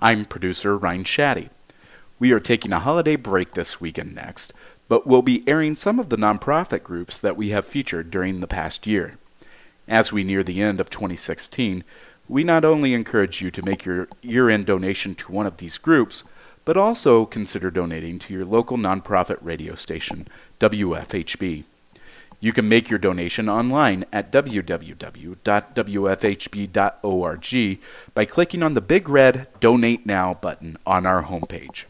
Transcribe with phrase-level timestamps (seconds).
[0.00, 1.48] I'm producer Ryan Shaddy.
[2.18, 4.52] We are taking a holiday break this weekend next,
[4.88, 8.46] but we'll be airing some of the nonprofit groups that we have featured during the
[8.46, 9.14] past year.
[9.88, 11.82] As we near the end of 2016,
[12.28, 15.78] we not only encourage you to make your year end donation to one of these
[15.78, 16.24] groups,
[16.66, 20.28] but also consider donating to your local nonprofit radio station,
[20.60, 21.64] WFHB.
[22.38, 25.38] You can make your donation online at www.wfhb.org
[28.14, 31.84] by clicking on the big red Donate Now button on our homepage.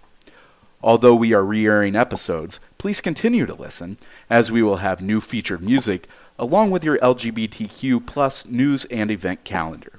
[0.83, 3.99] Although we are re airing episodes, please continue to listen,
[4.31, 6.07] as we will have new featured music
[6.39, 9.99] along with your LGBTQ plus news and event calendar.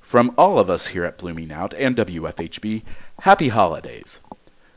[0.00, 2.82] From all of us here at Blooming Out and WFHB,
[3.20, 4.20] happy holidays.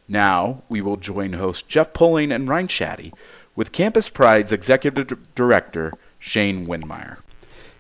[0.08, 3.12] Now, we will join host Jeff Poling and Ryan Shaddy
[3.56, 7.18] with Campus Pride's Executive Director, Shane Windmeyer.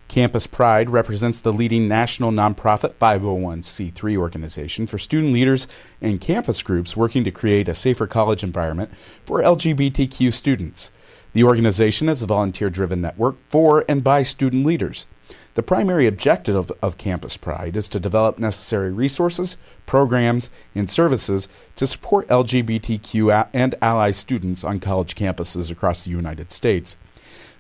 [0.08, 5.68] Campus Pride represents the leading national nonprofit 501c3 organization for student leaders
[6.00, 8.92] and campus groups working to create a safer college environment
[9.26, 10.92] for LGBTQ students.
[11.34, 15.08] The organization is a volunteer driven network for and by student leaders.
[15.56, 21.48] The primary objective of, of, Campus Pride is to develop necessary resources, programs, and services
[21.78, 26.98] to support LGBTQ and ally students on college campuses across the United States.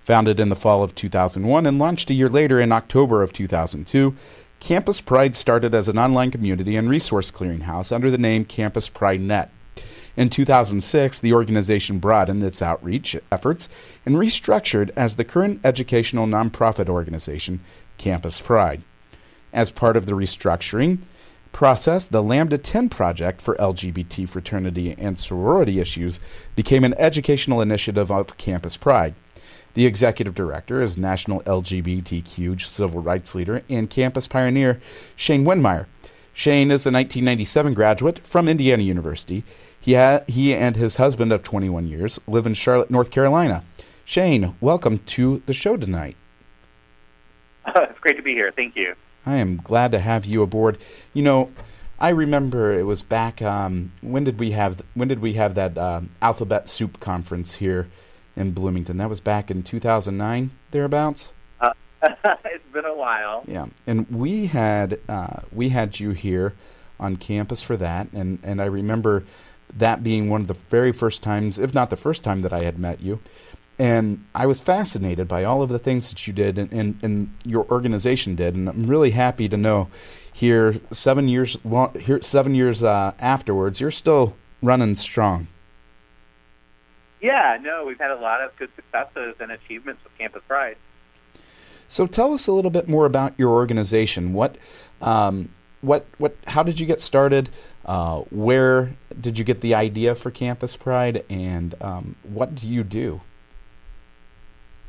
[0.03, 4.13] Founded in the fall of 2001 and launched a year later in October of 2002,
[4.59, 9.21] Campus Pride started as an online community and resource clearinghouse under the name Campus Pride
[9.21, 9.51] Net.
[10.17, 13.67] In 2006, the organization broadened its outreach efforts
[14.05, 17.59] and restructured as the current educational nonprofit organization,
[17.97, 18.81] Campus Pride.
[19.53, 20.99] As part of the restructuring
[21.51, 26.19] process, the Lambda 10 project for LGBT fraternity and sorority issues
[26.55, 29.15] became an educational initiative of Campus Pride.
[29.73, 34.81] The executive director is national LGBTQ civil rights leader and campus pioneer
[35.15, 35.85] Shane Windmeyer.
[36.33, 39.43] Shane is a 1997 graduate from Indiana University.
[39.79, 43.63] He, ha- he and his husband of 21 years live in Charlotte, North Carolina.
[44.03, 46.17] Shane, welcome to the show tonight.
[47.75, 48.51] it's great to be here.
[48.51, 48.95] Thank you.
[49.25, 50.77] I am glad to have you aboard.
[51.13, 51.51] You know,
[51.99, 53.41] I remember it was back.
[53.41, 54.81] Um, when did we have?
[54.93, 57.87] When did we have that uh, Alphabet Soup conference here
[58.35, 58.97] in Bloomington?
[58.97, 61.33] That was back in 2009, thereabouts.
[61.59, 61.71] Uh,
[62.03, 63.43] it's been a while.
[63.47, 66.53] Yeah, and we had uh, we had you here
[66.99, 69.23] on campus for that, and and I remember
[69.77, 72.63] that being one of the very first times, if not the first time, that I
[72.63, 73.19] had met you
[73.77, 77.33] and I was fascinated by all of the things that you did and, and, and,
[77.43, 79.89] your organization did, and I'm really happy to know
[80.31, 85.47] here seven years long, here seven years uh, afterwards, you're still running strong.
[87.21, 90.77] Yeah, no, we've had a lot of good successes and achievements with Campus Pride.
[91.87, 94.33] So tell us a little bit more about your organization.
[94.33, 94.57] What,
[95.01, 95.49] um,
[95.81, 96.35] what, what?
[96.47, 97.49] How did you get started?
[97.85, 102.83] Uh, where did you get the idea for Campus Pride, and um, what do you
[102.83, 103.21] do?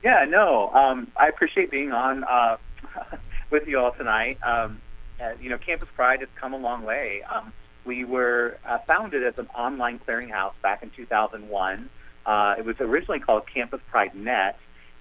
[0.07, 2.59] Yeah, no, um, I appreciate being on uh,
[3.51, 4.39] with you all tonight.
[4.41, 4.81] Um,
[5.21, 7.23] uh, you know, Campus Pride has come a long way.
[7.23, 7.53] Um,
[7.85, 11.91] we were uh, founded as an online clearinghouse back in 2001.
[12.25, 14.57] Uh, it was originally called Campus Pride Net,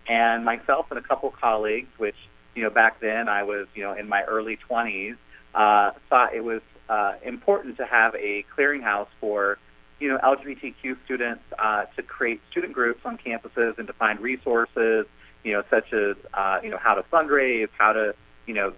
[0.10, 2.18] and myself and a couple colleagues, which
[2.56, 5.18] you know back then I was you know in my early 20s,
[5.54, 9.60] uh, thought it was uh, important to have a clearinghouse for
[10.00, 15.06] you know, LGBTQ students uh, to create student groups on campuses and to find resources,
[15.44, 18.14] you know, such as, uh, you know, how to fundraise, how to,
[18.46, 18.74] you know,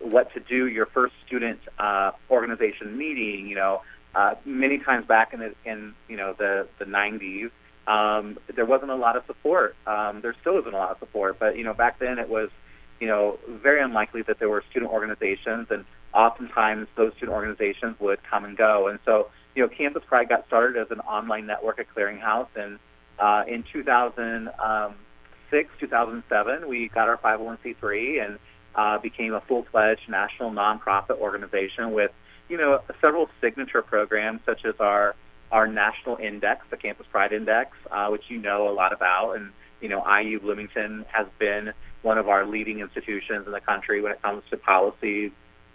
[0.00, 3.82] what to do your first student uh, organization meeting, you know,
[4.14, 7.50] uh, many times back in the, in, you know, the, the 90s,
[7.86, 9.74] um, there wasn't a lot of support.
[9.86, 12.50] Um, there still isn't a lot of support, but, you know, back then it was,
[13.00, 18.22] you know, very unlikely that there were student organizations and oftentimes those student organizations would
[18.22, 18.88] come and go.
[18.88, 22.78] And so, you know, Campus Pride got started as an online network at Clearinghouse, and
[23.18, 28.38] uh, in 2006, 2007, we got our 501c3 and
[28.74, 32.10] uh, became a full-fledged national nonprofit organization with,
[32.48, 35.14] you know, several signature programs such as our
[35.50, 39.52] our national index, the Campus Pride Index, uh, which you know a lot about, and
[39.82, 44.12] you know, IU Bloomington has been one of our leading institutions in the country when
[44.12, 45.30] it comes to policies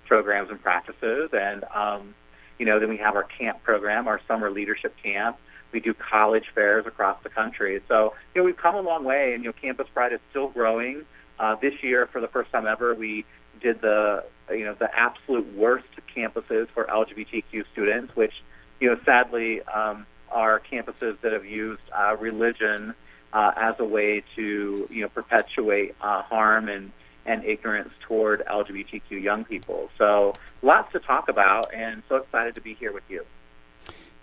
[0.07, 1.29] programs and practices.
[1.33, 2.15] And, um,
[2.59, 5.38] you know, then we have our camp program, our summer leadership camp.
[5.71, 7.81] We do college fairs across the country.
[7.88, 10.48] So, you know, we've come a long way, and, you know, Campus Pride is still
[10.48, 11.04] growing.
[11.39, 13.25] Uh, this year, for the first time ever, we
[13.62, 18.33] did the, you know, the absolute worst campuses for LGBTQ students, which,
[18.80, 22.94] you know, sadly um, are campuses that have used uh, religion
[23.33, 26.92] uh, as a way to, you know, perpetuate uh, harm and
[27.27, 29.89] and ignorance toward LGBTQ young people.
[29.97, 33.25] So lots to talk about, and so excited to be here with you.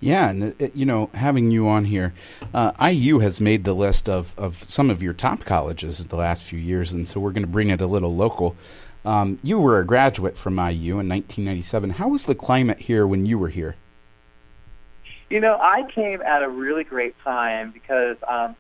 [0.01, 2.13] Yeah, and it, uh, you know, having you on here,
[2.53, 6.43] uh, IU has made the list of, of some of your top colleges the last
[6.43, 8.57] few years, and so we're going to bring it a little local.
[9.05, 11.91] Um, you were a graduate from IU in 1997.
[11.91, 13.77] How was the climate here when you were here?
[15.31, 18.57] You know, I came at a really great time because um,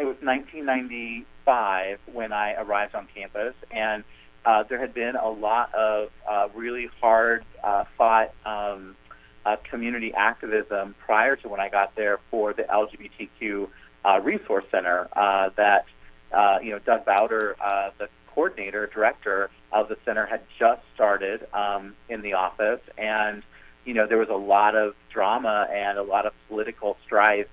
[0.00, 4.04] it was 1990 five when I arrived on campus, and
[4.44, 8.96] uh, there had been a lot of uh, really hard uh, fought um,
[9.46, 13.68] uh, community activism prior to when I got there for the LGBTQ
[14.04, 15.86] uh, Resource Center uh, that
[16.32, 21.46] uh, you know Doug Bauder, uh, the coordinator director of the center, had just started
[21.52, 23.42] um, in the office, and
[23.84, 27.46] you know there was a lot of drama and a lot of political strife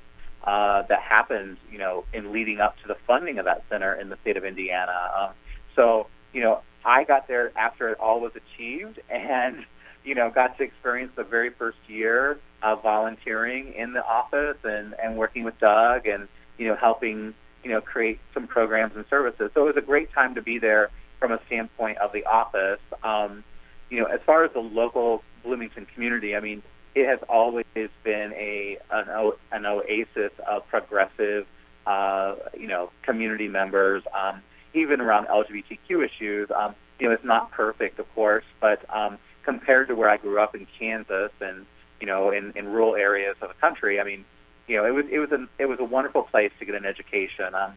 [0.43, 4.09] uh, that happened, you know, in leading up to the funding of that center in
[4.09, 5.11] the state of Indiana.
[5.19, 5.29] Um,
[5.75, 9.65] so, you know, I got there after it all was achieved, and
[10.03, 14.95] you know, got to experience the very first year of volunteering in the office and
[15.01, 16.27] and working with Doug and
[16.57, 17.33] you know helping
[17.63, 19.51] you know create some programs and services.
[19.53, 20.89] So it was a great time to be there
[21.19, 22.79] from a standpoint of the office.
[23.03, 23.43] Um,
[23.89, 26.63] you know, as far as the local Bloomington community, I mean,
[26.95, 31.45] it has always been a an, an oasis of progressive,
[31.85, 34.41] uh, you know, community members, um,
[34.73, 36.49] even around LGBTQ issues.
[36.55, 40.39] Um, you know, it's not perfect, of course, but um, compared to where I grew
[40.39, 41.65] up in Kansas and
[42.01, 44.25] you know, in, in rural areas of the country, I mean,
[44.67, 46.85] you know, it was it was a it was a wonderful place to get an
[46.85, 47.53] education.
[47.53, 47.73] Um,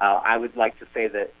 [0.00, 1.32] uh, I would like to say that,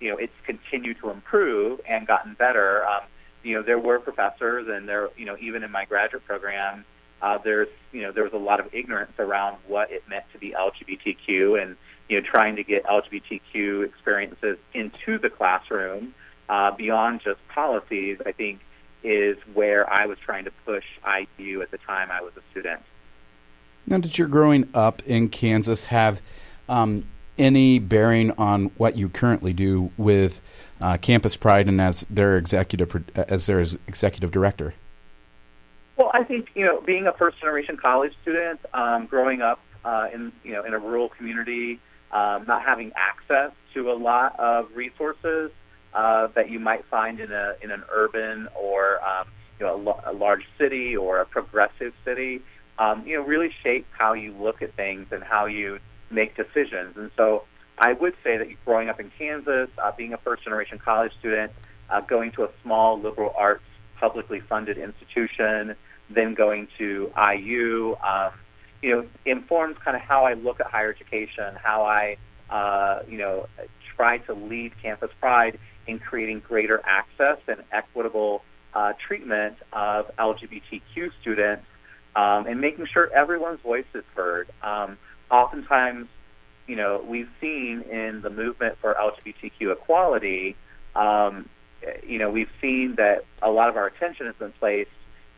[0.00, 2.86] you know, it's continued to improve and gotten better.
[2.86, 3.02] Um,
[3.42, 6.84] you know, there were professors, and there, you know, even in my graduate program,
[7.20, 10.38] uh, there's, you know, there was a lot of ignorance around what it meant to
[10.38, 11.76] be LGBTQ, and
[12.08, 16.14] you know, trying to get LGBTQ experiences into the classroom
[16.48, 18.18] uh, beyond just policies.
[18.26, 18.60] I think
[19.04, 20.84] is where I was trying to push
[21.38, 22.80] IU at the time I was a student.
[23.86, 26.20] Now, did your growing up in Kansas have
[26.68, 27.04] um,
[27.38, 30.40] any bearing on what you currently do with
[30.80, 34.74] uh, Campus Pride and as their executive as their executive director?
[35.96, 40.08] Well, I think you know, being a first generation college student, um, growing up uh,
[40.12, 41.80] in you know in a rural community,
[42.10, 45.50] um, not having access to a lot of resources
[45.94, 49.26] uh, that you might find in a in an urban or um,
[49.58, 52.42] you know a, a large city or a progressive city,
[52.78, 55.78] um, you know, really shape how you look at things and how you
[56.12, 56.96] make decisions.
[56.96, 57.44] And so
[57.78, 61.52] I would say that growing up in Kansas, uh, being a first generation college student,
[61.90, 63.64] uh, going to a small liberal arts
[63.98, 65.74] publicly funded institution,
[66.10, 68.32] then going to IU, um,
[68.82, 72.16] you know, informs kind of how I look at higher education, how I,
[72.50, 73.46] uh, you know,
[73.96, 78.42] try to lead Campus Pride in creating greater access and equitable
[78.74, 81.64] uh, treatment of LGBTQ students
[82.16, 84.48] um, and making sure everyone's voice is heard.
[84.62, 84.98] Um,
[85.32, 86.06] oftentimes,
[86.68, 90.54] you know, we've seen in the movement for LGBTQ equality,
[90.94, 91.48] um,
[92.06, 94.90] you know, we've seen that a lot of our attention has been placed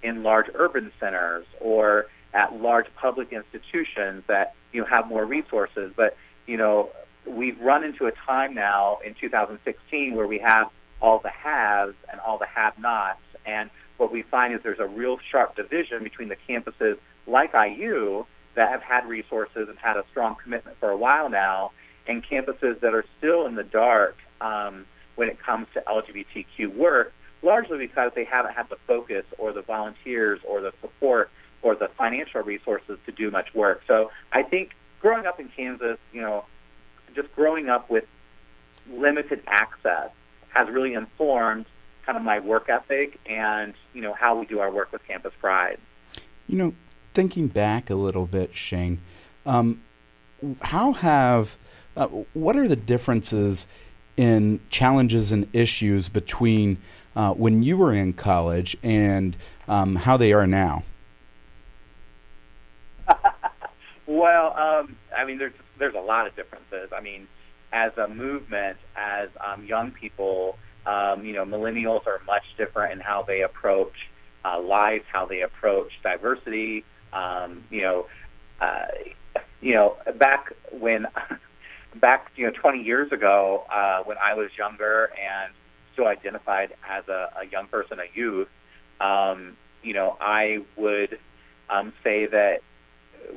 [0.02, 5.92] in large urban centers or at large public institutions that you know have more resources.
[5.96, 6.90] But you know,
[7.26, 10.68] we've run into a time now in 2016 where we have
[11.00, 15.18] all the haves and all the have-nots, and what we find is there's a real
[15.30, 20.36] sharp division between the campuses like IU that have had resources and had a strong
[20.42, 21.72] commitment for a while now,
[22.06, 27.12] and campuses that are still in the dark um, when it comes to LGBTQ work,
[27.42, 31.30] largely because they haven't had the focus or the volunteers or the support
[31.62, 33.82] or the financial resources to do much work.
[33.88, 36.44] So I think growing up in Kansas, you know,
[37.14, 38.04] just growing up with
[38.90, 40.10] limited access
[40.50, 41.66] has really informed
[42.04, 45.32] kind of my work ethic and you know how we do our work with Campus
[45.40, 45.78] Pride.
[46.46, 46.74] You know,
[47.14, 49.00] thinking back a little bit, Shane,
[49.46, 49.80] um,
[50.60, 51.56] how have
[51.96, 53.66] uh, what are the differences
[54.16, 56.76] in challenges and issues between
[57.16, 59.36] uh, when you were in college and
[59.68, 60.82] um, how they are now?
[64.06, 66.92] well, um, I mean, there's there's a lot of differences.
[66.92, 67.26] I mean,
[67.72, 73.00] as a movement, as um, young people, Um, you know, millennials are much different in
[73.00, 73.94] how they approach
[74.44, 76.84] uh, life, how they approach diversity.
[77.14, 78.06] Um, you know,
[78.60, 78.86] uh,
[79.60, 81.06] you know, back when,
[82.00, 85.52] back you know, 20 years ago, uh, when I was younger and
[85.92, 88.48] still identified as a, a young person, a youth,
[89.00, 91.18] um, you know, I would
[91.70, 92.60] um, say that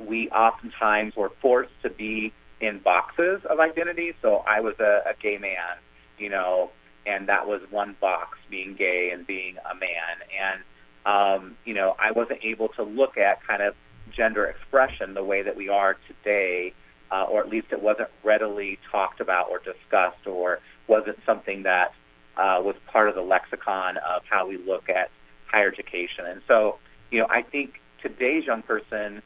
[0.06, 4.12] we oftentimes were forced to be in boxes of identity.
[4.20, 5.78] So I was a, a gay man,
[6.18, 6.70] you know,
[7.06, 10.18] and that was one box, being gay and being a man.
[10.40, 10.62] And,
[11.06, 13.74] um, you know, I wasn't able to look at kind of
[14.10, 16.72] gender expression the way that we are today,
[17.10, 21.94] uh, or at least it wasn't readily talked about or discussed, or wasn't something that
[22.36, 25.10] uh, was part of the lexicon of how we look at
[25.46, 26.26] higher education.
[26.26, 26.78] And so,
[27.10, 29.22] you know, I think today's young person,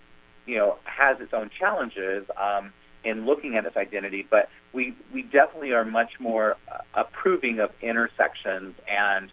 [0.46, 2.72] you know, has its own challenges um,
[3.04, 7.70] in looking at its identity, but we, we definitely are much more uh, approving of
[7.82, 9.30] intersections and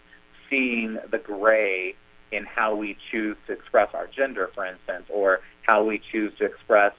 [0.50, 1.96] seeing the gray
[2.32, 6.46] in how we choose to express our gender, for instance, or how we choose to
[6.46, 6.94] express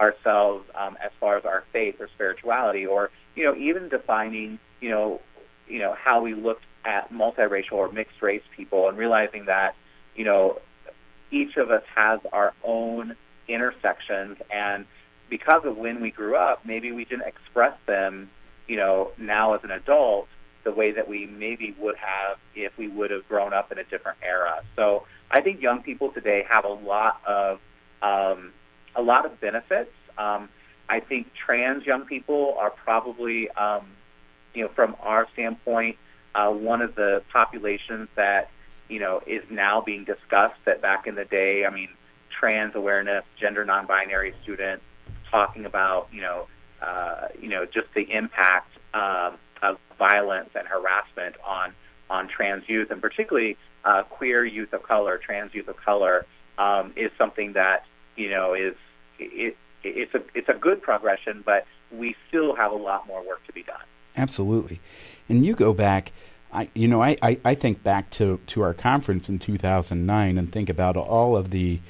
[0.00, 4.90] ourselves um, as far as our faith or spirituality, or you know, even defining, you
[4.90, 5.20] know,
[5.68, 9.74] you know how we look at multiracial or mixed race people, and realizing that,
[10.14, 10.58] you know,
[11.30, 13.16] each of us has our own
[13.48, 14.86] intersections, and
[15.28, 18.30] because of when we grew up, maybe we didn't express them,
[18.68, 20.28] you know, now as an adult
[20.66, 23.84] the way that we maybe would have if we would have grown up in a
[23.84, 24.62] different era.
[24.74, 27.60] So I think young people today have a lot of
[28.02, 28.52] um,
[28.96, 29.92] a lot of benefits.
[30.18, 30.48] Um,
[30.88, 33.86] I think trans young people are probably, um,
[34.54, 35.96] you know, from our standpoint,
[36.34, 38.50] uh, one of the populations that
[38.88, 40.58] you know is now being discussed.
[40.64, 41.90] That back in the day, I mean,
[42.40, 44.82] trans awareness, gender non-binary students
[45.30, 46.48] talking about, you know,
[46.82, 51.72] uh, you know, just the impact um, of violence and harassment on
[52.08, 56.24] on trans youth, and particularly uh, queer youth of color, trans youth of color,
[56.58, 57.84] um, is something that
[58.16, 58.74] you know is
[59.18, 63.44] it, it's a it's a good progression, but we still have a lot more work
[63.46, 63.80] to be done.
[64.16, 64.80] Absolutely,
[65.28, 66.12] and you go back.
[66.52, 70.50] I, you know, I, I, I think back to, to our conference in 2009 and
[70.50, 71.80] think about all of the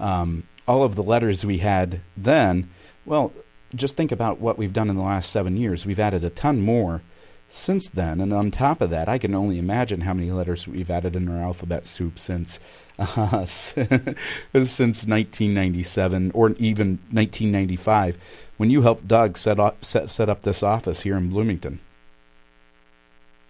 [0.00, 2.68] um, all of the letters we had then.
[3.04, 3.32] Well,
[3.74, 5.86] just think about what we've done in the last seven years.
[5.86, 7.02] We've added a ton more
[7.48, 8.20] since then.
[8.20, 11.28] And on top of that, I can only imagine how many letters we've added in
[11.28, 12.58] our alphabet soup since
[12.98, 14.16] uh, since
[14.54, 18.18] 1997 or even 1995
[18.56, 21.80] when you helped Doug set up set, set up this office here in Bloomington.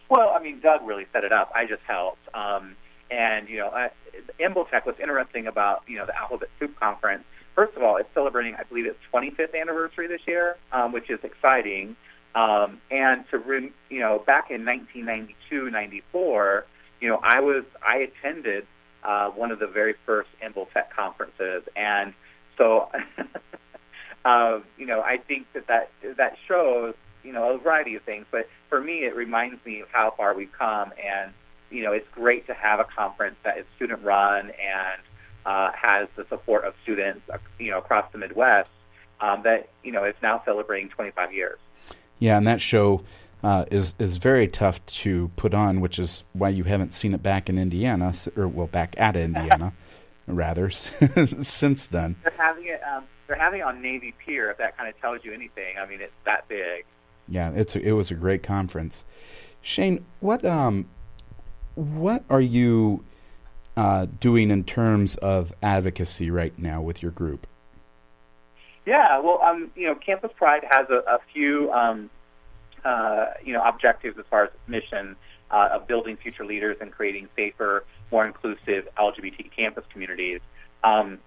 [0.08, 1.50] Well, I mean, Doug really set it up.
[1.54, 2.18] I just helped.
[2.34, 2.76] Um,
[3.10, 3.90] and you know, I,
[4.40, 4.86] MBLGTACC.
[4.86, 7.24] What's interesting about you know the Alphabet Soup Conference?
[7.54, 11.18] First of all, it's celebrating, I believe, its 25th anniversary this year, um, which is
[11.22, 11.96] exciting.
[12.36, 16.66] Um, and to re- you know, back in 1992, 94,
[17.00, 18.66] you know, I was I attended
[19.02, 20.28] uh, one of the very first
[20.74, 22.12] Tech conferences, and
[22.58, 22.90] so,
[24.26, 28.26] uh, you know, I think that that that shows you know a variety of things.
[28.30, 31.32] But for me, it reminds me of how far we've come, and
[31.70, 35.00] you know, it's great to have a conference that is student run and
[35.46, 38.68] uh, has the support of students, uh, you know, across the Midwest.
[39.18, 41.58] Um, that you know is now celebrating 25 years.
[42.18, 43.02] Yeah, and that show
[43.42, 47.23] uh, is is very tough to put on, which is why you haven't seen it
[47.23, 49.73] back in Indiana, or well, back at Indiana,
[50.26, 50.70] rather,
[51.40, 52.16] since then.
[52.23, 52.80] They're having it.
[52.82, 54.50] Um, they're having it on Navy Pier.
[54.50, 56.85] If that kind of tells you anything, I mean, it's that big.
[57.28, 59.04] Yeah, it's a, it was a great conference.
[59.61, 60.88] Shane, what um,
[61.75, 63.04] what are you
[63.76, 67.46] uh, doing in terms of advocacy right now with your group?
[68.86, 72.08] Yeah, well, um, you know, Campus Pride has a, a few, um,
[72.84, 75.16] uh, you know, objectives as far as its mission
[75.50, 80.40] uh, of building future leaders and creating safer, more inclusive LGBT campus communities.
[80.84, 81.18] Um,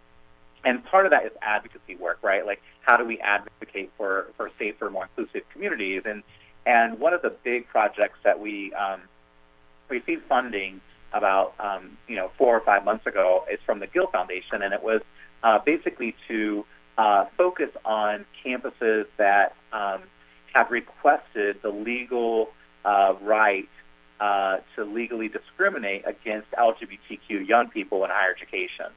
[0.64, 2.46] and part of that is advocacy work, right?
[2.46, 6.04] Like, how do we advocate for, for safer, more inclusive communities?
[6.06, 6.24] And
[6.66, 9.02] and one of the big projects that we um,
[9.88, 10.82] received funding
[11.14, 14.74] about um, you know four or five months ago is from the Gill Foundation, and
[14.74, 15.02] it was
[15.44, 16.66] uh, basically to
[17.00, 20.02] uh, focus on campuses that um,
[20.54, 22.50] have requested the legal
[22.84, 23.70] uh, right
[24.20, 28.88] uh, to legally discriminate against LGBTQ young people in higher education.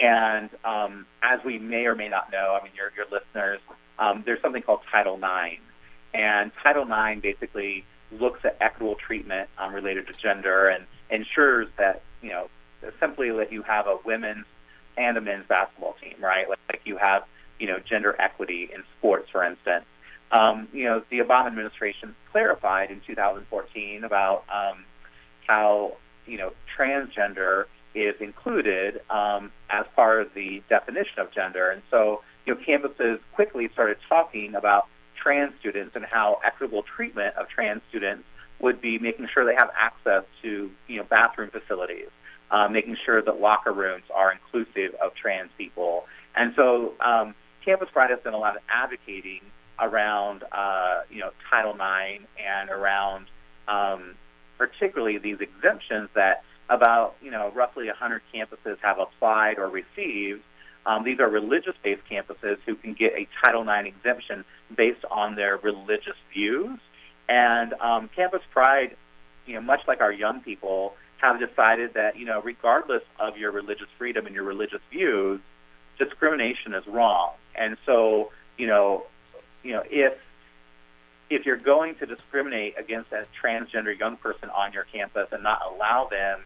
[0.00, 3.60] And um, as we may or may not know, I mean, your, your listeners,
[4.00, 5.62] um, there's something called Title IX.
[6.12, 12.02] And Title IX basically looks at equitable treatment um, related to gender and ensures that,
[12.22, 12.48] you know,
[12.98, 14.46] simply that you have a women's
[14.96, 16.48] and a men's basketball team, right?
[16.48, 17.22] Like, like you have
[17.58, 19.84] you know, gender equity in sports, for instance.
[20.32, 24.84] um, you know, the Obama administration clarified in 2014 about um,
[25.46, 25.96] how,
[26.26, 31.70] you know, transgender is included um, as part of the definition of gender.
[31.70, 34.86] And so, you know, campuses quickly started talking about
[35.22, 38.24] trans students and how equitable treatment of trans students
[38.60, 42.08] would be making sure they have access to, you know, bathroom facilities,
[42.50, 46.04] uh, making sure that locker rooms are inclusive of trans people.
[46.34, 47.34] And so um,
[47.66, 49.40] Campus Pride has done a lot of advocating
[49.78, 53.26] around, uh, you know, Title IX and around
[53.68, 54.14] um,
[54.56, 60.42] particularly these exemptions that about, you know, roughly 100 campuses have applied or received.
[60.86, 64.44] Um, these are religious-based campuses who can get a Title IX exemption
[64.74, 66.78] based on their religious views.
[67.28, 68.96] And um, Campus Pride,
[69.44, 73.50] you know, much like our young people, have decided that, you know, regardless of your
[73.50, 75.40] religious freedom and your religious views,
[75.98, 77.32] discrimination is wrong.
[77.56, 79.04] And so, you know,
[79.62, 80.14] you know, if
[81.28, 85.60] if you're going to discriminate against a transgender young person on your campus and not
[85.68, 86.44] allow them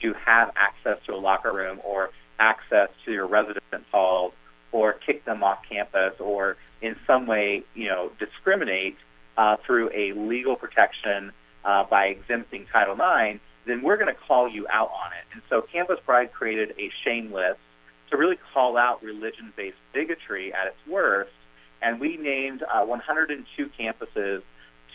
[0.00, 4.32] to have access to a locker room or access to your residence halls
[4.72, 8.96] or kick them off campus or in some way, you know, discriminate
[9.36, 11.32] uh, through a legal protection
[11.64, 15.24] uh, by exempting Title IX, then we're going to call you out on it.
[15.32, 17.60] And so Campus Pride created a shame list
[18.12, 21.32] to really call out religion-based bigotry at its worst
[21.82, 24.42] and we named uh, 102 campuses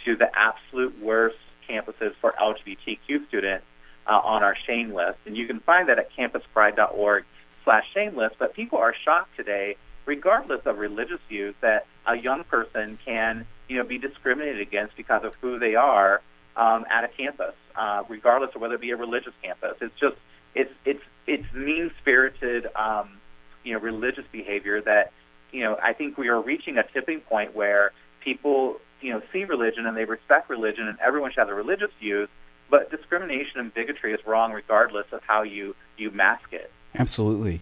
[0.06, 1.38] to the absolute worst
[1.70, 3.66] campuses for LGBTQ students
[4.08, 5.18] uh, on our shame list.
[5.26, 7.26] And you can find that at campuspride.org
[7.66, 8.36] slash shame list.
[8.40, 13.78] But people are shocked today, regardless of religious views, that a young person can you
[13.78, 16.22] know, be discriminated against because of who they are
[16.56, 19.76] um, at a campus, uh, regardless of whether it be a religious campus.
[19.82, 20.16] It's just
[20.58, 23.18] it's it's it's mean spirited um,
[23.64, 25.14] you know religious behavior that
[25.52, 27.92] you know, I think we are reaching a tipping point where
[28.24, 31.92] people, you know, see religion and they respect religion, and everyone should have their religious
[32.00, 32.30] views.
[32.70, 36.72] But discrimination and bigotry is wrong, regardless of how you you mask it.
[36.96, 37.62] Absolutely,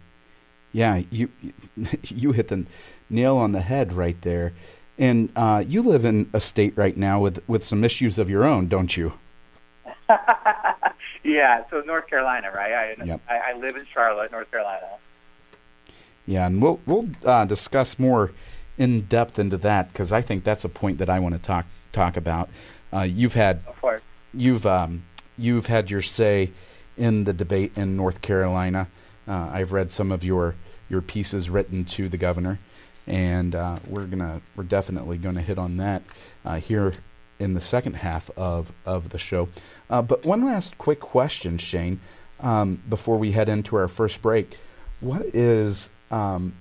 [0.71, 1.03] yeah.
[1.11, 1.29] You
[2.03, 2.65] you hit the
[3.09, 4.53] nail on the head right there.
[4.97, 8.45] And uh, you live in a state right now with with some issues of your
[8.45, 9.13] own, don't you?
[11.25, 11.63] yeah.
[11.69, 12.71] So North Carolina, right?
[12.71, 13.21] I, yep.
[13.27, 14.87] I I live in Charlotte, North Carolina.
[16.25, 18.31] Yeah, and we'll we'll uh, discuss more
[18.77, 21.65] in depth into that because I think that's a point that I want to talk
[21.91, 22.49] talk about.
[22.93, 23.61] Uh, you've had
[24.33, 25.03] you've um,
[25.37, 26.51] you've had your say
[26.97, 28.87] in the debate in North Carolina.
[29.27, 30.55] Uh, I've read some of your
[30.89, 32.59] your pieces written to the governor,
[33.07, 36.03] and uh, we're gonna we're definitely going to hit on that
[36.45, 36.93] uh, here
[37.39, 39.49] in the second half of of the show.
[39.89, 41.99] Uh, but one last quick question, Shane,
[42.39, 44.57] um, before we head into our first break.
[44.99, 46.55] What is um,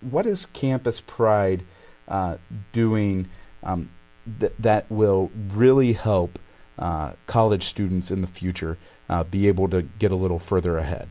[0.00, 1.64] what is Campus Pride
[2.08, 2.36] uh,
[2.72, 3.28] doing
[3.62, 3.90] um,
[4.40, 6.38] th- that will really help
[6.78, 8.76] uh, college students in the future
[9.08, 11.08] uh, be able to get a little further ahead?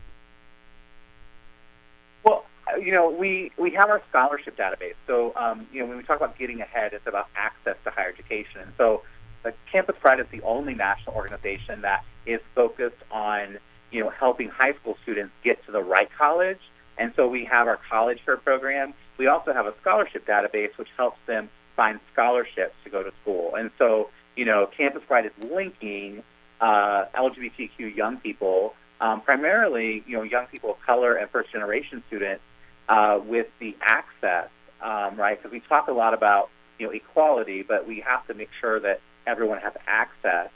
[2.84, 4.96] You know, we, we have our scholarship database.
[5.08, 8.10] So, um, you know, when we talk about getting ahead, it's about access to higher
[8.10, 8.62] education.
[8.62, 9.04] And so,
[9.44, 13.58] the Campus Pride is the only national organization that is focused on,
[13.92, 16.60] you know, helping high school students get to the right college
[16.98, 18.94] and so we have our college fair program.
[19.18, 23.56] We also have a scholarship database which helps them find scholarships to go to school.
[23.56, 26.24] And so, you know, Campus Pride is linking
[26.62, 32.04] uh, LGBTQ young people, um, primarily, you know, young people of color and first generation
[32.08, 32.44] students,
[32.90, 34.50] uh, with the access,
[34.82, 35.38] um, right?
[35.38, 38.80] Because we talk a lot about, you know, equality, but we have to make sure
[38.80, 40.50] that everyone has access.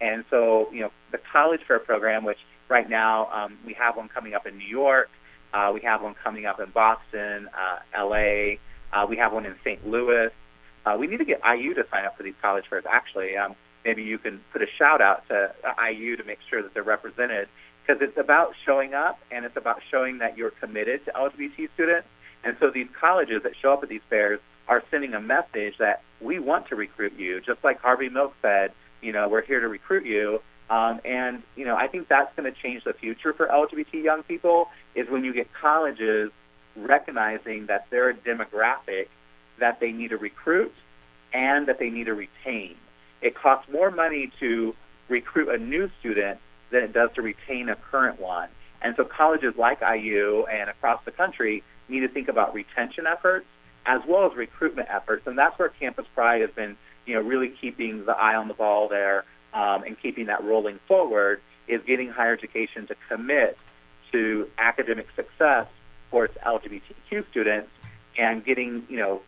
[0.00, 4.08] And so, you know, the college fair program, which right now um, we have one
[4.08, 5.10] coming up in New York,
[5.52, 8.56] uh, we have one coming up in Boston, uh, LA.
[8.92, 9.86] Uh, we have one in St.
[9.86, 10.30] Louis.
[10.84, 12.84] Uh, we need to get IU to sign up for these college fairs.
[12.90, 15.52] Actually, um, maybe you can put a shout out to
[15.90, 17.48] IU to make sure that they're represented
[17.84, 22.06] because it's about showing up and it's about showing that you're committed to LGBT students.
[22.44, 26.02] And so these colleges that show up at these fairs are sending a message that
[26.20, 28.72] we want to recruit you, just like Harvey Milk said.
[29.00, 30.40] You know, we're here to recruit you.
[30.70, 34.22] Um, and you know, I think that's going to change the future for LGBT young
[34.22, 34.68] people.
[34.94, 36.30] Is when you get colleges
[36.76, 39.08] recognizing that they're a demographic
[39.58, 40.72] that they need to recruit
[41.32, 42.76] and that they need to retain.
[43.20, 44.74] It costs more money to
[45.08, 46.38] recruit a new student
[46.72, 48.48] than it does to retain a current one.
[48.80, 53.46] And so colleges like IU and across the country need to think about retention efforts
[53.86, 55.26] as well as recruitment efforts.
[55.26, 58.54] And that's where Campus Pride has been, you know, really keeping the eye on the
[58.54, 63.56] ball there um, and keeping that rolling forward is getting higher education to commit
[64.10, 65.66] to academic success
[66.10, 67.70] for its LGBTQ students
[68.18, 69.22] and getting, you know,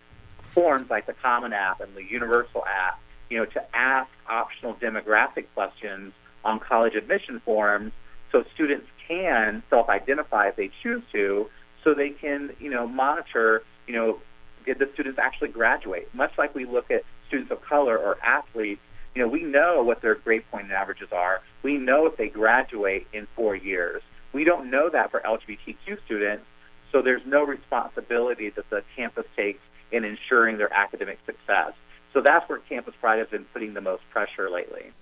[0.53, 5.47] forms like the Common App and the Universal App, you know, to ask optional demographic
[5.55, 6.13] questions
[6.45, 7.93] on college admission forms
[8.33, 11.49] so students can self-identify if they choose to,
[11.83, 14.19] so they can, you know, monitor, you know,
[14.65, 16.09] did the students actually graduate?
[16.15, 18.81] Much like we look at students of color or athletes,
[19.15, 21.41] you know, we know what their grade point averages are.
[21.63, 24.03] We know if they graduate in four years.
[24.33, 26.45] We don't know that for LGBTQ students,
[26.91, 29.61] so there's no responsibility that the campus takes
[29.93, 31.73] in ensuring their academic success.
[32.13, 34.93] So that's where Campus Pride has been putting the most pressure lately.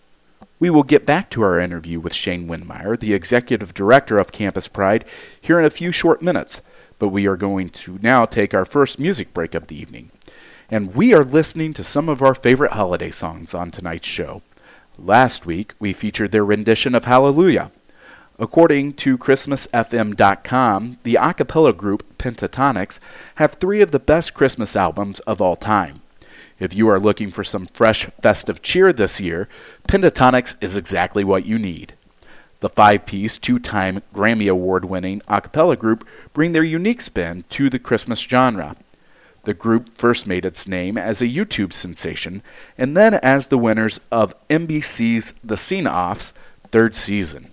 [0.59, 4.69] We will get back to our interview with Shane Windmeyer, the executive director of Campus
[4.69, 5.05] Pride,
[5.41, 6.63] here in a few short minutes.
[6.99, 10.13] But we are going to now take our first music break of the evening.
[10.71, 14.43] And we are listening to some of our favorite holiday songs on tonight's show.
[14.99, 17.73] Last week, we featured their rendition of Hallelujah.
[18.39, 23.01] According to ChristmasFM.com, the a cappella group Pentatonix
[23.37, 26.02] have three of the best Christmas albums of all time.
[26.63, 29.49] If you are looking for some fresh festive cheer this year,
[29.89, 31.95] Pentatonix is exactly what you need.
[32.61, 37.45] The five piece, two time Grammy Award winning a cappella group bring their unique spin
[37.49, 38.77] to the Christmas genre.
[39.43, 42.45] The group first made its name as a YouTube sensation
[42.79, 46.33] and then as the winners of NBC's The Sing-Off's
[46.71, 47.51] third season.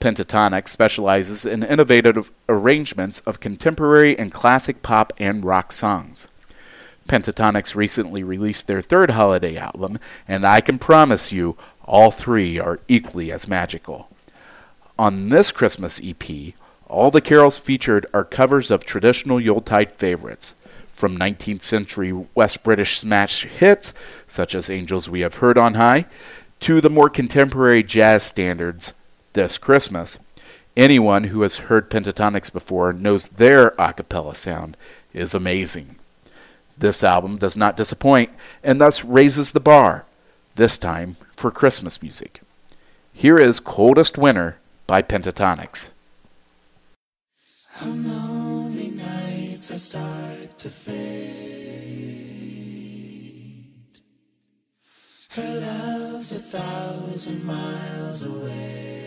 [0.00, 6.26] Pentatonix specializes in innovative arrangements of contemporary and classic pop and rock songs.
[7.08, 12.80] Pentatonix recently released their third holiday album, and I can promise you all three are
[12.88, 14.08] equally as magical.
[14.98, 16.54] On this Christmas EP,
[16.86, 20.54] all the carols featured are covers of traditional Yuletide favorites,
[20.92, 23.92] from 19th century West British smash hits,
[24.26, 26.06] such as Angels We Have Heard on High,
[26.60, 28.92] to the more contemporary jazz standards,
[29.32, 30.18] This Christmas.
[30.76, 34.76] Anyone who has heard Pentatonix before knows their a cappella sound
[35.12, 35.96] is amazing.
[36.76, 38.30] This album does not disappoint
[38.62, 40.06] and thus raises the bar,
[40.56, 42.40] this time for Christmas music.
[43.12, 45.90] Here is Coldest Winter by Pentatonix.
[47.68, 51.54] How lonely nights I start to fade.
[55.30, 59.04] Her love's a thousand miles away.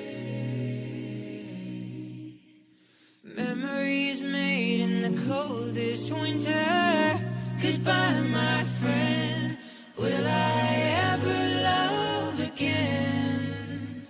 [3.24, 7.37] Memories made in the coldest winter.
[7.62, 9.58] Goodbye, my friend.
[9.98, 10.66] Will I
[11.12, 14.08] ever love again?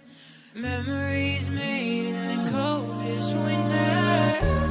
[0.54, 4.67] Memories made in the coldest winter.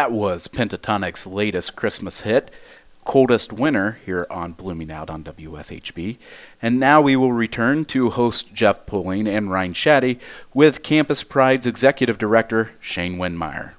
[0.00, 2.50] That was Pentatonix's latest Christmas hit,
[3.04, 6.16] Coldest Winter, here on Blooming Out on WFHB.
[6.62, 10.18] And now we will return to host Jeff Poling and Ryan Shaddy
[10.54, 13.72] with Campus Pride's executive director, Shane Windmeyer.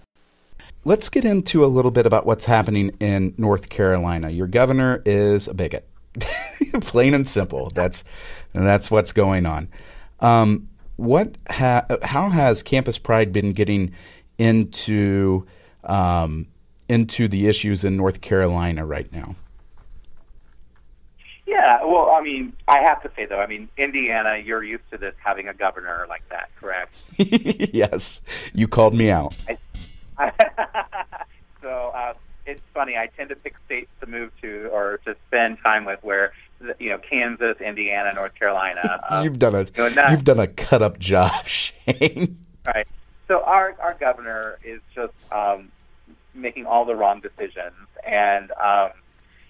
[0.86, 4.30] Let's get into a little bit about what's happening in North Carolina.
[4.30, 5.88] Your governor is a bigot.
[6.82, 7.72] Plain and simple.
[7.74, 8.04] That's
[8.54, 9.70] that's what's going on.
[10.20, 13.92] Um, what ha- how has Campus Pride been getting
[14.38, 15.48] into
[15.84, 16.48] um,
[16.90, 19.36] into the issues in North Carolina right now?
[21.46, 24.98] Yeah, well, I mean, I have to say though, I mean, Indiana, you're used to
[24.98, 26.96] this having a governor like that, correct?
[27.18, 28.22] yes,
[28.54, 29.36] you called me out.
[31.62, 32.14] so uh,
[32.46, 32.96] it's funny.
[32.98, 36.32] I tend to pick states to move to or to spend time with, where
[36.80, 39.00] you know Kansas, Indiana, North Carolina.
[39.10, 42.38] Um, you've done a you know, not- you've done a cut up job, Shane.
[42.66, 42.88] Right.
[43.32, 45.72] So our our governor is just um,
[46.34, 48.90] making all the wrong decisions, and um,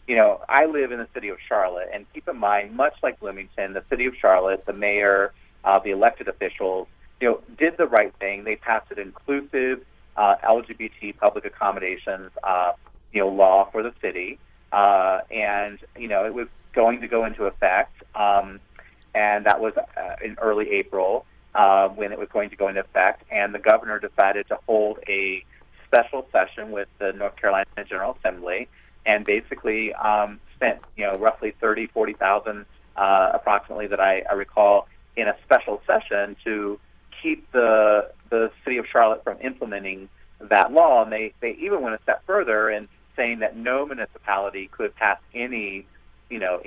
[0.06, 3.20] you know I live in the city of Charlotte, and keep in mind, much like
[3.20, 6.90] Bloomington, the city of Charlotte, the mayor, uh, the elected officials,
[7.20, 8.44] you know, did the right thing.
[8.44, 9.84] They passed an inclusive
[10.16, 12.74] uh, LGBT public accommodations, uh,
[13.12, 14.38] you know, law for the city,
[14.72, 18.60] uh, and you know it was going to go into effect, um,
[19.16, 22.80] and that was uh, in early April uh, when it was going to go into
[22.80, 25.44] effect, and the governor decided to hold a
[25.86, 28.68] special session with the North Carolina General Assembly,
[29.06, 34.34] and basically um, spent you know roughly thirty, forty thousand, uh, approximately that I, I
[34.34, 36.80] recall, in a special session to
[37.22, 40.10] keep the the city of Charlotte from implementing
[40.40, 44.68] that law, and they they even went a step further in saying that no municipality
[44.68, 45.86] could pass any
[46.32, 46.62] you know,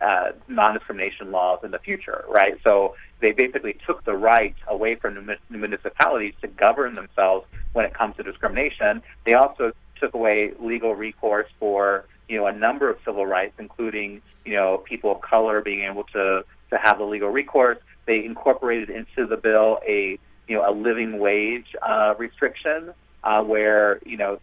[0.00, 2.56] uh, non-discrimination laws in the future, right?
[2.66, 8.16] So they basically took the right away from municipalities to govern themselves when it comes
[8.16, 9.02] to discrimination.
[9.24, 14.22] They also took away legal recourse for, you know, a number of civil rights, including,
[14.44, 17.78] you know, people of color being able to, to have the legal recourse.
[18.06, 23.98] They incorporated into the bill a, you know, a living wage uh, restriction uh, where,
[24.06, 24.38] you know,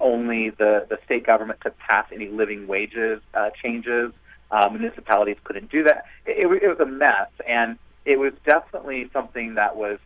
[0.00, 4.12] only the, the state government could pass any living wages uh, changes.
[4.50, 6.06] Uh, municipalities couldn't do that.
[6.26, 9.98] It, it, it was a mess, and it was definitely something that was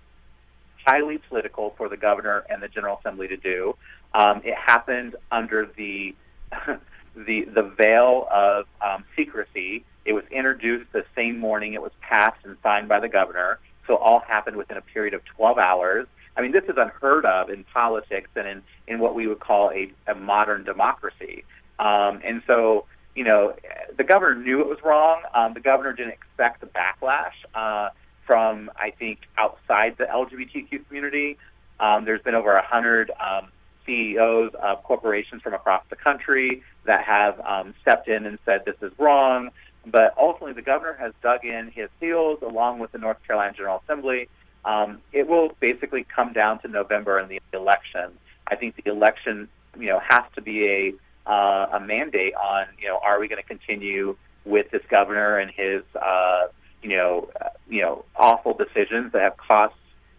[0.85, 3.75] highly political for the governor and the General Assembly to do.
[4.13, 6.15] Um, it happened under the
[7.17, 9.85] the the veil of um, secrecy.
[10.05, 13.59] It was introduced the same morning it was passed and signed by the governor.
[13.87, 16.07] So all happened within a period of 12 hours.
[16.37, 19.71] I mean, this is unheard of in politics and in, in what we would call
[19.71, 21.45] a, a modern democracy.
[21.79, 23.55] Um, and so, you know,
[23.97, 25.23] the governor knew it was wrong.
[25.35, 27.91] Um, the governor didn't expect the backlash uh,
[28.27, 31.39] from, I think, outside the LGBTQ community.
[31.79, 33.49] Um, there's been over a hundred um,
[33.87, 38.77] CEOs of corporations from across the country that have um, stepped in and said this
[38.83, 39.51] is wrong.
[39.87, 43.83] But ultimately, the governor has dug in his heels along with the North Carolina General
[43.85, 44.29] Assembly.
[44.65, 48.13] Um, it will basically come down to November and the election.
[48.47, 49.49] I think the election,
[49.79, 50.95] you know, has to be a
[51.27, 55.51] uh, a mandate on, you know, are we going to continue with this governor and
[55.51, 56.49] his, uh,
[56.83, 59.75] you know, uh, you know, awful decisions that have cost,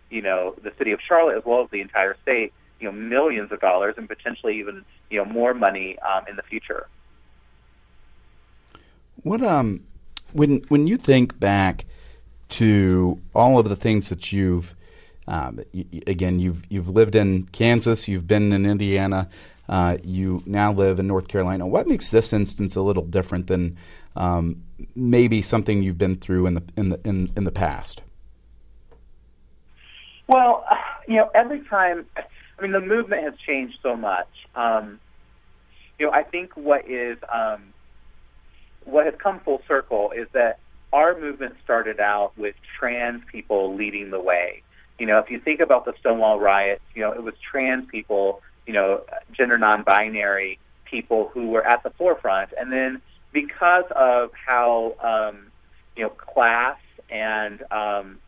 [0.09, 3.51] you know, the city of Charlotte as well as the entire state, you know, millions
[3.51, 6.87] of dollars and potentially even, you know, more money um, in the future.
[9.21, 9.85] What um,
[10.33, 11.85] when when you think back
[12.55, 14.75] to all of the things that you've
[15.27, 19.29] um, y- again you've you've lived in Kansas, you've been in Indiana,
[19.67, 21.67] uh, you now live in North Carolina.
[21.67, 23.77] What makes this instance a little different than
[24.15, 24.63] um,
[24.95, 28.01] maybe something you've been through in the in the in, in the past?
[30.27, 30.65] Well,
[31.07, 34.29] you know, every time, I mean, the movement has changed so much.
[34.55, 34.99] Um,
[35.99, 37.73] you know, I think what is um,
[38.85, 40.59] what has come full circle is that
[40.93, 44.61] our movement started out with trans people leading the way.
[44.99, 48.41] You know, if you think about the Stonewall riots, you know, it was trans people,
[48.65, 53.01] you know, gender non-binary people who were at the forefront, and then
[53.33, 55.47] because of how um,
[55.95, 56.77] you know class
[57.09, 58.19] and um,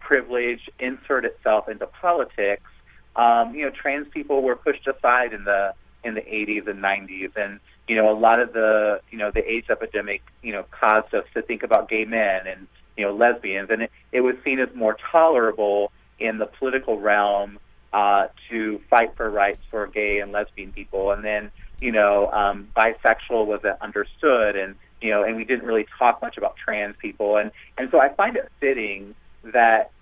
[0.00, 2.70] privilege insert itself into politics,
[3.16, 7.36] um, you know, trans people were pushed aside in the in the 80s and 90s,
[7.36, 11.14] and you know, a lot of the you know the AIDS epidemic, you know, caused
[11.14, 14.60] us to think about gay men and you know lesbians, and it, it was seen
[14.60, 17.58] as more tolerable in the political realm
[17.92, 22.68] uh, to fight for rights for gay and lesbian people, and then you know, um,
[22.76, 27.36] bisexual was understood, and you know, and we didn't really talk much about trans people,
[27.36, 29.92] and and so I find it fitting that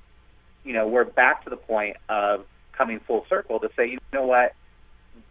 [0.64, 4.26] you know we're back to the point of coming full circle to say, you know
[4.26, 4.54] what,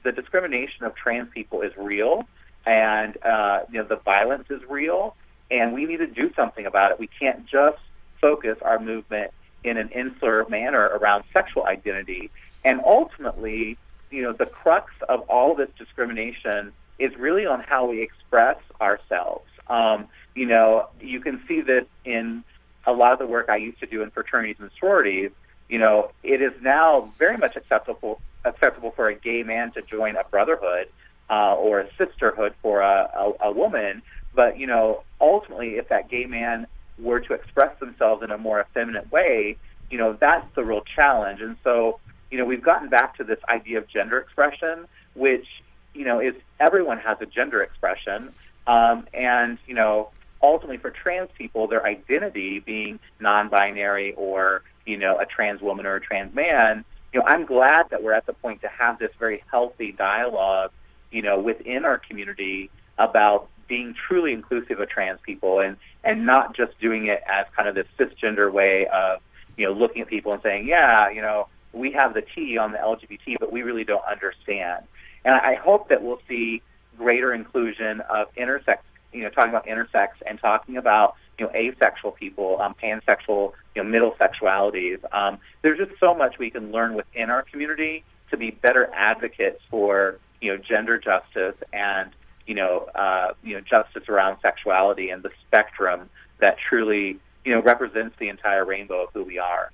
[0.03, 2.27] the discrimination of trans people is real,
[2.65, 5.15] and uh, you know the violence is real,
[5.51, 6.99] and we need to do something about it.
[6.99, 7.77] We can't just
[8.21, 9.31] focus our movement
[9.63, 12.31] in an insular manner around sexual identity,
[12.63, 13.77] and ultimately,
[14.11, 19.49] you know, the crux of all this discrimination is really on how we express ourselves.
[19.67, 22.43] Um, you know, you can see this in
[22.85, 25.31] a lot of the work I used to do in fraternities and sororities,
[25.69, 30.15] you know, it is now very much acceptable acceptable for a gay man to join
[30.15, 30.87] a brotherhood
[31.29, 34.01] uh, or a sisterhood for a, a, a woman.
[34.33, 36.67] But you know, ultimately, if that gay man
[36.99, 39.57] were to express themselves in a more effeminate way,
[39.89, 41.41] you know, that's the real challenge.
[41.41, 41.99] And so,
[42.31, 45.47] you know, we've gotten back to this idea of gender expression, which
[45.93, 48.33] you know is everyone has a gender expression,
[48.67, 50.09] um, and you know,
[50.41, 55.95] ultimately for trans people, their identity being non-binary or you know a trans woman or
[55.95, 56.83] a trans man,
[57.13, 60.71] you know, I'm glad that we're at the point to have this very healthy dialogue,
[61.11, 66.55] you know, within our community about being truly inclusive of trans people and and not
[66.55, 69.19] just doing it as kind of this cisgender way of
[69.57, 72.71] you know looking at people and saying, yeah, you know, we have the T on
[72.71, 74.85] the LGBT, but we really don't understand.
[75.23, 76.61] And I hope that we'll see
[76.97, 78.77] greater inclusion of intersex,
[79.11, 83.83] you know, talking about intersex and talking about you know asexual people, um, pansexual, you
[83.83, 84.99] know, middle sexualities.
[85.13, 89.61] Um, there's just so much we can learn within our community to be better advocates
[89.69, 92.11] for you know gender justice and
[92.45, 96.07] you know uh, you know justice around sexuality and the spectrum
[96.39, 99.71] that truly you know represents the entire rainbow of who we are.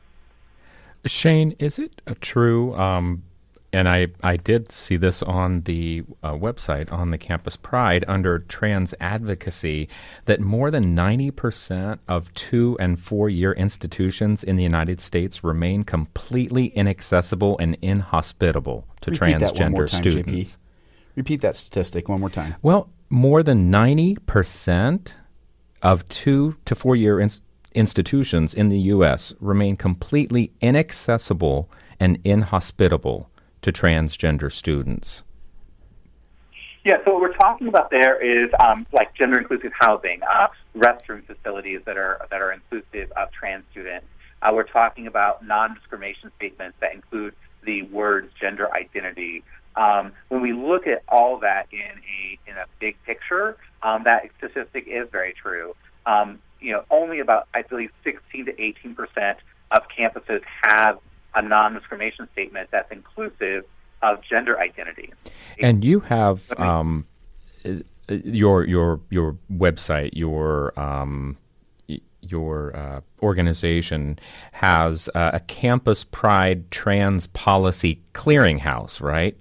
[1.06, 2.74] Shane, is it uh, true?
[2.76, 3.24] Um,
[3.74, 8.40] and I, I did see this on the uh, website on the Campus Pride under
[8.40, 9.88] trans advocacy
[10.26, 15.84] that more than 90% of two and four year institutions in the United States remain
[15.84, 20.32] completely inaccessible and inhospitable to Repeat that one more transgender time, students.
[20.32, 20.58] JP.
[21.16, 22.56] Repeat that statistic one more time.
[22.62, 25.14] Well, more than 90%
[25.82, 27.42] of two to four year ins-
[27.74, 29.34] institutions in the U.S.
[29.40, 31.70] remain completely inaccessible
[32.00, 33.30] and inhospitable
[33.62, 35.24] to transgender students.
[36.84, 41.24] Yeah, so what we're talking about there is um, like gender inclusive housing, uh, restroom
[41.26, 44.08] facilities that are that are inclusive of trans students.
[44.42, 49.44] Uh, we're talking about non-discrimination statements that include the words gender identity.
[49.76, 54.30] Um, when we look at all that in a in a big picture, um, that
[54.38, 55.76] statistic is very true.
[56.06, 59.40] Um, you know, only about I believe 16 to 18 percent
[59.72, 61.00] of campuses have
[61.34, 63.66] a non-discrimination statement that's inclusive
[64.02, 65.14] of gender identity.
[65.62, 67.06] And you have um,
[67.66, 67.76] uh,
[68.08, 71.38] your your your website, your um,
[72.22, 74.20] your uh, organization
[74.52, 79.38] has uh, a Campus Pride Trans Policy Clearinghouse, right?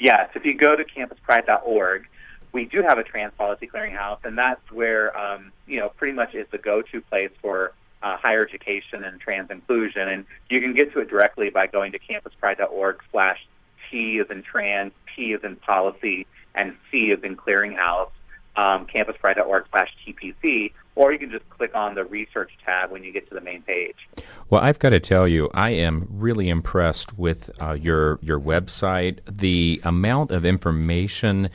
[0.00, 2.08] Yes, if you go to campuspride.org,
[2.52, 6.34] we do have a trans policy clearinghouse, and that's where um, you know pretty much
[6.34, 10.08] is the go-to place for uh, higher education and trans inclusion.
[10.08, 13.46] And you can get to it directly by going to campuspride.org slash
[13.90, 18.10] T is in trans, P is in policy, and C is in clearinghouse.
[18.56, 23.12] Um, campuspride.org slash TPC, or you can just click on the research tab when you
[23.12, 23.96] get to the main page.
[24.48, 29.20] Well, I've got to tell you, I am really impressed with uh, your your website.
[29.30, 31.50] The amount of information,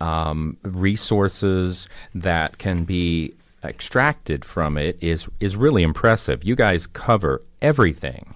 [0.00, 6.44] um, resources that can be extracted from it is is really impressive.
[6.44, 8.34] You guys cover everything.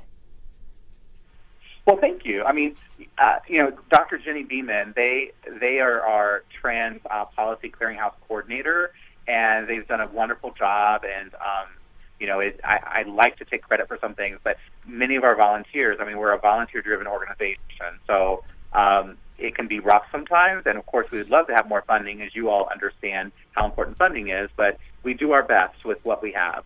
[1.86, 2.44] Well, thank you.
[2.44, 2.76] I mean,
[3.18, 4.18] uh, you know, Dr.
[4.18, 8.92] Genny Beemyn, they they are our trans uh, policy clearinghouse coordinator,
[9.26, 11.04] and they've done a wonderful job.
[11.04, 11.68] And um,
[12.20, 14.56] you know, it, I, I like to take credit for some things, but
[14.86, 15.98] many of our volunteers.
[16.00, 20.62] I mean, we're a volunteer-driven organization, so um, it can be rough sometimes.
[20.66, 23.64] And of course, we would love to have more funding, as you all understand how
[23.66, 24.48] important funding is.
[24.56, 26.64] But we do our best with what we have.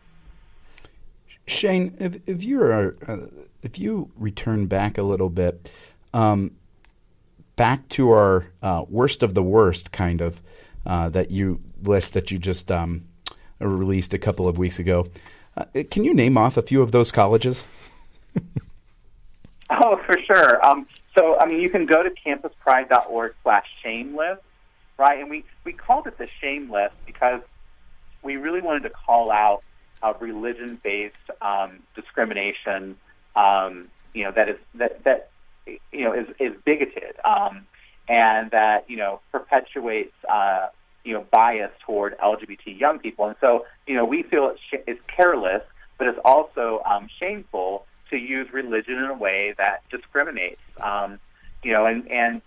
[1.46, 3.26] Shane, if if you're uh,
[3.62, 5.72] if you return back a little bit,
[6.12, 6.52] um,
[7.56, 10.42] back to our uh, worst of the worst kind of
[10.86, 13.04] uh, that you list that you just um,
[13.58, 15.08] released a couple of weeks ago.
[15.56, 17.64] Uh, can you name off a few of those colleges?
[19.70, 20.64] Oh, for sure.
[20.64, 20.86] Um,
[21.16, 24.40] so, I mean, you can go to campuspride.org slash shame list,
[24.96, 25.20] right?
[25.20, 27.42] And we, we called it the shame list because
[28.22, 29.62] we really wanted to call out
[30.02, 32.96] uh, religion-based um, discrimination,
[33.36, 35.30] um, you know, that is that that
[35.92, 37.66] you know is is bigoted um,
[38.08, 40.68] and that you know perpetuates uh,
[41.04, 43.26] you know bias toward LGBT young people.
[43.26, 45.62] And so, you know, we feel it's, sh- it's careless,
[45.96, 50.60] but it's also um, shameful to use religion in a way that discriminates.
[50.80, 51.18] Um,
[51.62, 52.42] you know, and and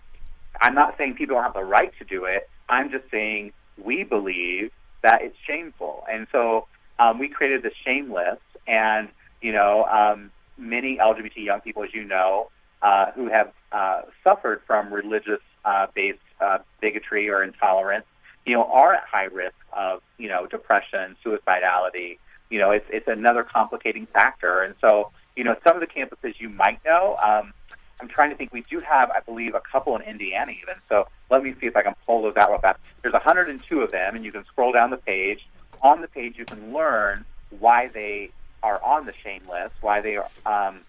[0.60, 2.48] I'm not saying people don't have the right to do it.
[2.68, 4.70] I'm just saying we believe
[5.02, 6.66] that it's shameful, and so
[6.98, 8.40] um, we created the shame list.
[8.66, 9.08] And
[9.40, 12.50] you know, um, many LGBT young people, as you know,
[12.80, 18.06] uh, who have uh, suffered from religious-based uh, bigotry or intolerance,
[18.46, 22.18] you know, are at high risk of you know depression, suicidality,
[22.52, 24.60] you know, it's it's another complicating factor.
[24.60, 27.16] And so, you know, some of the campuses you might know.
[27.16, 27.54] Um,
[28.00, 28.52] I'm trying to think.
[28.52, 30.74] We do have, I believe, a couple in Indiana even.
[30.88, 32.78] So let me see if I can pull those out real fast.
[33.00, 35.46] There's 102 of them, and you can scroll down the page.
[35.82, 37.24] On the page, you can learn
[37.58, 38.30] why they
[38.62, 40.80] are on the shame list, why they are um,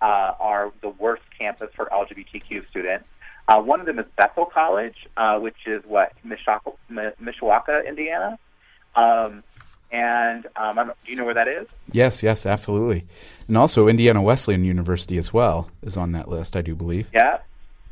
[0.00, 3.06] uh, are the worst campus for LGBTQ students.
[3.48, 8.38] Uh, one of them is Bethel College, uh, which is what Mishawaka, Mishawaka Indiana.
[8.94, 9.42] Um,
[9.90, 11.66] and um, I don't, do you know where that is?
[11.90, 13.06] Yes, yes, absolutely.
[13.46, 17.08] And also Indiana Wesleyan University as well is on that list, I do believe.
[17.14, 17.38] Yeah,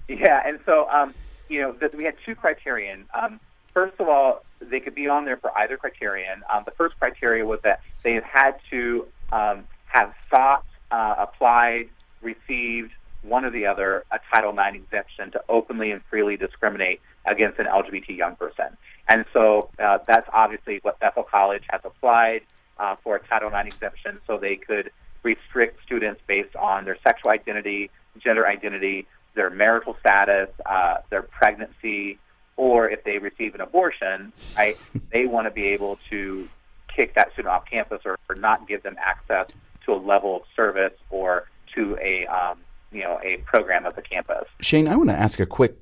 [0.08, 0.42] yeah.
[0.44, 1.14] And so, um,
[1.48, 3.06] you know, th- we had two criterion.
[3.14, 3.40] Um,
[3.72, 6.42] first of all, they could be on there for either criterion.
[6.52, 11.88] Um, the first criteria was that they had to um, have sought, uh, applied,
[12.20, 12.92] received
[13.28, 17.66] one or the other a Title IX exemption to openly and freely discriminate against an
[17.66, 18.76] LGBT young person.
[19.08, 22.42] And so uh, that's obviously what Bethel College has applied
[22.78, 24.90] uh, for a Title IX exemption so they could
[25.22, 32.18] restrict students based on their sexual identity, gender identity, their marital status, uh, their pregnancy,
[32.56, 34.78] or if they receive an abortion, right,
[35.12, 36.48] they want to be able to
[36.88, 39.46] kick that student off campus or, or not give them access
[39.84, 42.58] to a level of service or to a um,
[42.92, 44.44] you know a program at the campus.
[44.60, 45.76] Shane, I want to ask a quick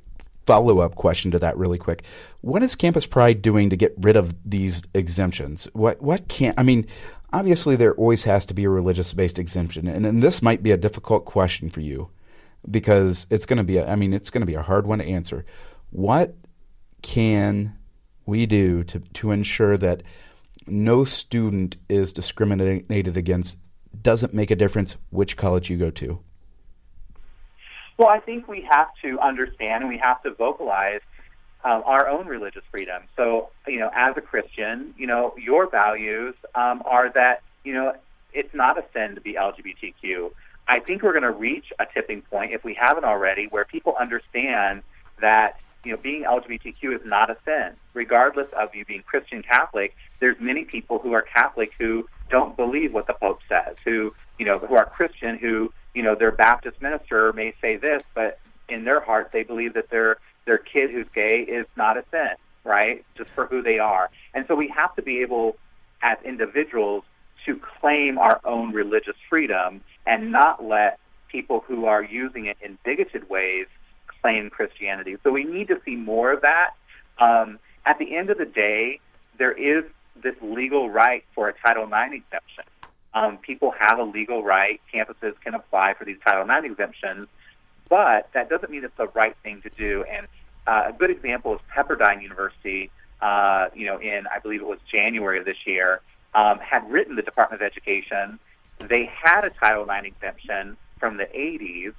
[0.46, 2.04] follow up question to that really quick.
[2.40, 5.68] What is Campus Pride doing to get rid of these exemptions?
[5.72, 6.86] What what can't I mean
[7.32, 10.70] obviously there always has to be a religious based exemption and, and this might be
[10.70, 12.08] a difficult question for you
[12.70, 14.98] because it's going to be a, I mean it's going to be a hard one
[14.98, 15.44] to answer.
[15.90, 16.34] What
[17.02, 17.76] can
[18.26, 20.02] we do to to ensure that
[20.66, 23.58] no student is discriminated against
[24.02, 26.18] doesn't make a difference which college you go to?
[27.96, 31.00] Well, I think we have to understand and we have to vocalize
[31.64, 33.02] um, our own religious freedom.
[33.16, 37.94] So, you know, as a Christian, you know, your values um, are that, you know,
[38.32, 40.32] it's not a sin to be LGBTQ.
[40.66, 43.94] I think we're going to reach a tipping point, if we haven't already, where people
[43.98, 44.82] understand
[45.20, 47.72] that, you know, being LGBTQ is not a sin.
[47.92, 52.92] Regardless of you being Christian Catholic, there's many people who are Catholic who don't believe
[52.92, 56.82] what the Pope says, who, you know, who are Christian who, you know, their Baptist
[56.82, 58.38] minister may say this, but
[58.68, 62.34] in their heart they believe that their their kid who's gay is not a sin,
[62.64, 63.04] right?
[63.16, 64.10] Just for who they are.
[64.34, 65.56] And so we have to be able
[66.02, 67.04] as individuals
[67.46, 72.78] to claim our own religious freedom and not let people who are using it in
[72.84, 73.66] bigoted ways
[74.20, 75.16] claim Christianity.
[75.22, 76.70] So we need to see more of that.
[77.18, 79.00] Um, at the end of the day,
[79.38, 79.84] there is
[80.22, 82.64] this legal right for a Title IX exemption.
[83.14, 84.80] Um, people have a legal right.
[84.92, 87.26] Campuses can apply for these Title IX exemptions,
[87.88, 90.04] but that doesn't mean it's the right thing to do.
[90.04, 90.26] And
[90.66, 92.90] uh, a good example is Pepperdine University.
[93.20, 96.00] Uh, you know, in I believe it was January of this year,
[96.34, 98.38] um, had written the Department of Education.
[98.80, 101.94] They had a Title IX exemption from the 80s,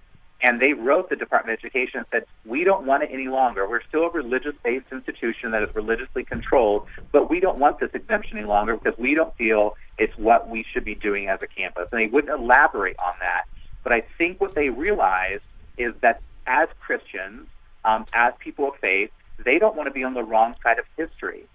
[0.45, 3.67] and they wrote the Department of Education and said, "We don't want it any longer.
[3.67, 8.37] We're still a religious-based institution that is religiously controlled, but we don't want this exemption
[8.37, 11.87] any longer because we don't feel it's what we should be doing as a campus."
[11.91, 13.45] And they wouldn't elaborate on that.
[13.81, 15.43] But I think what they realized
[15.79, 17.47] is that as Christians,
[17.83, 20.85] um, as people of faith, they don't want to be on the wrong side of
[20.95, 21.45] history.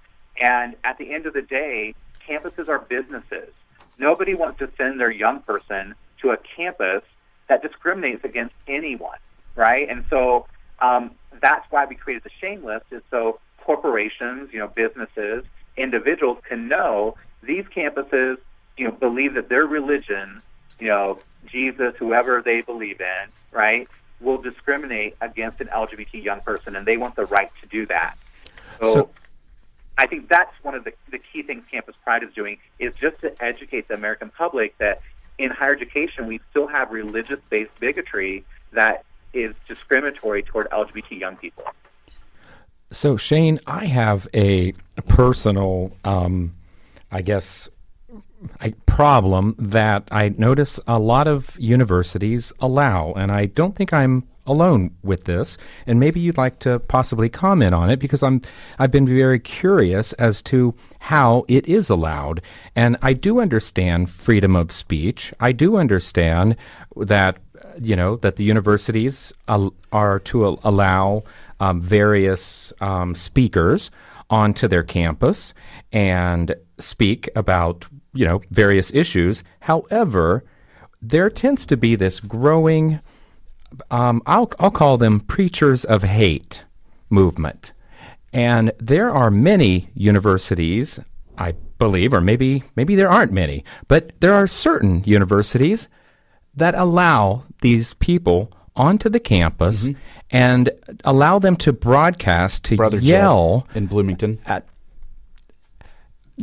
[0.41, 1.95] And at the end of the day,
[2.28, 3.53] campuses are businesses.
[3.99, 7.05] Nobody wants to send their young person to a campus
[7.51, 9.18] that discriminates against anyone,
[9.57, 9.88] right?
[9.90, 10.46] And so
[10.78, 11.11] um,
[11.42, 15.44] that's why we created the shame list, is so corporations, you know, businesses,
[15.76, 18.38] individuals can know these campuses,
[18.76, 20.40] you know, believe that their religion,
[20.78, 23.88] you know, Jesus, whoever they believe in, right,
[24.20, 28.14] will discriminate against an LGBT young person, and they want the right to do that.
[28.78, 29.11] So, So-
[29.98, 33.20] I think that's one of the, the key things Campus Pride is doing is just
[33.20, 35.03] to educate the American public that
[35.41, 41.64] in higher education we still have religious-based bigotry that is discriminatory toward LGBT young people.
[42.93, 44.72] So, Shane, I have a
[45.07, 46.55] personal, um,
[47.11, 47.68] I guess,
[48.61, 54.24] a problem that I notice a lot of universities allow, and I don't think I'm
[54.47, 55.59] alone with this.
[55.86, 58.43] And maybe you'd like to possibly comment on it because I'm
[58.78, 62.43] I've been very curious as to how it is allowed.
[62.74, 65.32] And I do understand freedom of speech.
[65.41, 66.57] I do understand
[66.97, 67.38] that
[67.80, 71.22] you know that the universities al- are to al- allow
[71.61, 73.91] um, various um, speakers
[74.28, 75.53] onto their campus
[75.93, 79.43] and speak about you know various issues.
[79.61, 80.45] However,
[81.03, 83.01] there tends to be this growing
[83.91, 86.64] um, I'll, I'll call them preachers of hate
[87.09, 87.73] movement.
[88.33, 91.01] And there are many universities
[91.41, 95.89] I believe, or maybe maybe there aren't many, but there are certain universities
[96.55, 99.89] that allow these people onto the campus
[100.31, 100.71] and
[101.05, 104.39] allow them to broadcast to Brother yell in Bloomington.
[104.45, 104.68] at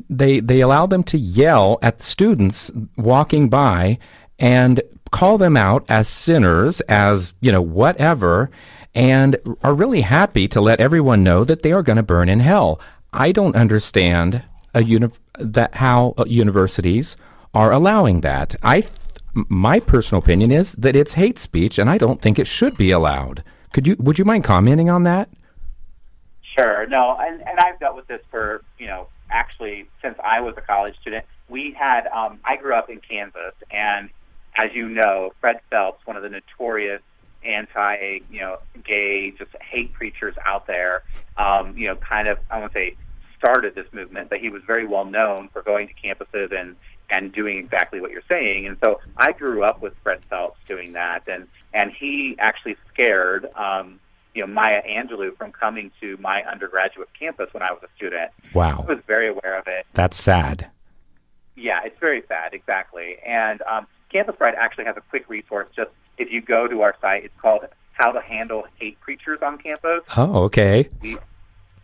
[0.10, 4.00] they they allow them to yell at students walking by
[4.40, 8.50] and call them out as sinners as you know whatever
[8.96, 12.40] and are really happy to let everyone know that they are going to burn in
[12.40, 12.80] hell
[13.14, 14.44] i don't understand
[14.74, 17.18] a uni- that how uh, universities
[17.54, 18.84] are allowing that i
[19.34, 22.92] my personal opinion is that it's hate speech and i don't think it should be
[22.92, 23.44] allowed
[23.74, 25.30] could you would you mind commenting on that
[26.58, 26.88] Sure.
[26.88, 30.62] No, and, and I've dealt with this for, you know, actually since I was a
[30.62, 31.26] college student.
[31.50, 34.10] We had, um, I grew up in Kansas, and
[34.58, 37.02] as you know, Fred Phelps, one of the notorious
[37.46, 41.04] anti, you know, gay, just hate preachers out there,
[41.38, 42.96] um, you know, kind of, I won't say
[43.38, 46.76] started this movement, but he was very well known for going to campuses and,
[47.10, 48.66] and doing exactly what you're saying.
[48.66, 53.48] And so I grew up with Fred Phelps doing that, and, and he actually scared,
[53.56, 54.00] um,
[54.34, 58.32] you know, Maya Angelou from coming to my undergraduate campus when I was a student.
[58.54, 59.86] wow I was very aware of it.
[59.94, 60.70] that's sad
[61.56, 63.18] Yeah, it's very sad, exactly.
[63.26, 65.68] And um, Campus Pride actually has a quick resource.
[65.76, 67.62] Just if you go to our site, it's called
[67.94, 71.18] "How to Handle Hate Preachers on Campus." oh okay We,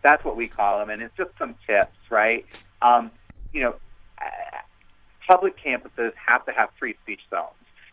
[0.02, 2.44] that's what we call them, and it's just some tips, right?
[2.82, 3.10] Um,
[3.52, 3.76] you know,
[5.26, 7.50] public campuses have to have free speech zones.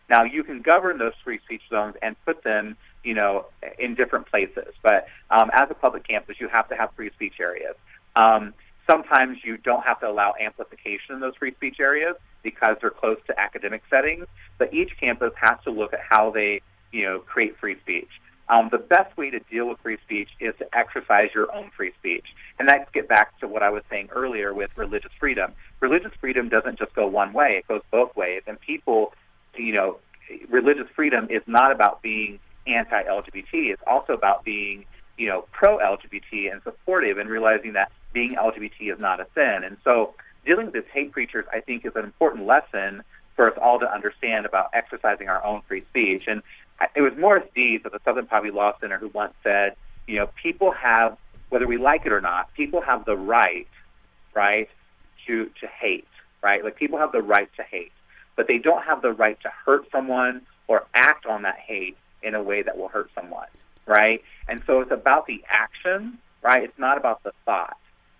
[0.08, 3.46] Now, you can govern those free speech zones and put them, you know,
[3.78, 4.74] in different places.
[4.82, 7.74] But um, as a public campus, you have to have free speech areas.
[8.14, 8.52] Um,
[8.88, 13.18] sometimes you don't have to allow amplification in those free speech areas because they're close
[13.26, 14.26] to academic settings.
[14.58, 16.60] But each campus has to look at how they,
[16.90, 18.08] you know, create free speech.
[18.48, 21.92] Um, the best way to deal with free speech is to exercise your own free
[21.98, 22.26] speech.
[22.58, 25.52] And that get back to what I was saying earlier with religious freedom.
[25.80, 28.42] Religious freedom doesn't just go one way, it goes both ways.
[28.46, 29.14] And people,
[29.56, 29.98] you know,
[30.50, 34.84] religious freedom is not about being anti LGBT, it's also about being,
[35.16, 39.64] you know, pro LGBT and supportive and realizing that being LGBT is not a sin.
[39.64, 43.02] And so dealing with these hate preachers, I think, is an important lesson
[43.36, 46.24] for us all to understand about exercising our own free speech.
[46.26, 46.42] And
[46.94, 50.28] it was Morris Dees of the Southern Poverty Law Center who once said, you know,
[50.40, 51.16] people have,
[51.48, 53.68] whether we like it or not, people have the right,
[54.34, 54.68] right,
[55.26, 56.08] to to hate,
[56.42, 56.64] right?
[56.64, 57.92] Like people have the right to hate,
[58.36, 62.34] but they don't have the right to hurt someone or act on that hate in
[62.34, 63.48] a way that will hurt someone,
[63.86, 64.22] right?
[64.48, 66.64] And so it's about the action, right?
[66.64, 67.76] It's not about the thought,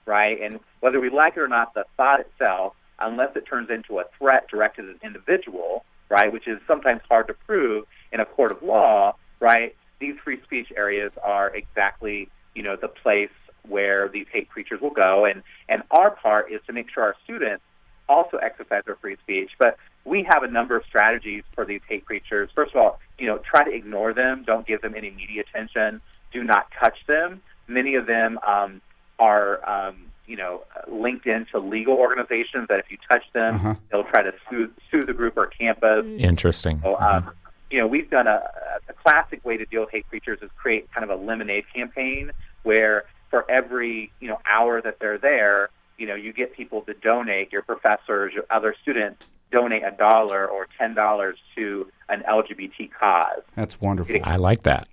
[0.07, 0.41] right?
[0.41, 4.05] And whether we like it or not, the thought itself, unless it turns into a
[4.19, 8.53] threat directed at an individual, right, which is sometimes hard to prove in a court
[8.53, 9.75] of law, right?
[9.99, 13.31] These free speech areas are exactly, you know, the place
[13.69, 17.17] where these hate preachers will go, and and our part is to make sure our
[17.25, 17.63] students
[18.09, 19.51] also exercise their free speech.
[19.59, 22.51] But we have a number of strategies for these hate preachers.
[22.55, 24.43] First of all, you know, try to ignore them.
[24.45, 26.01] Don't give them any media attention.
[26.33, 27.41] Do not touch them.
[27.69, 28.81] Many of them um,
[29.27, 29.97] are, um,
[30.27, 33.75] you know, linked into legal organizations that if you touch them, Uh-huh.
[33.91, 36.05] they'll try to sue, sue the group or campus.
[36.19, 36.81] Interesting.
[36.83, 37.31] So, um,
[37.71, 38.43] you know, we've done a,
[38.89, 42.31] a classic way to deal with hate preachers is create kind of a lemonade campaign
[42.63, 46.95] where for every, you know, hour that they're there, you know, you get people to
[46.95, 52.91] donate, your professors, your other students, donate a dollar or ten dollars to an LGBT
[52.99, 53.43] cause.
[53.55, 54.17] That's wonderful.
[54.25, 54.87] I like that.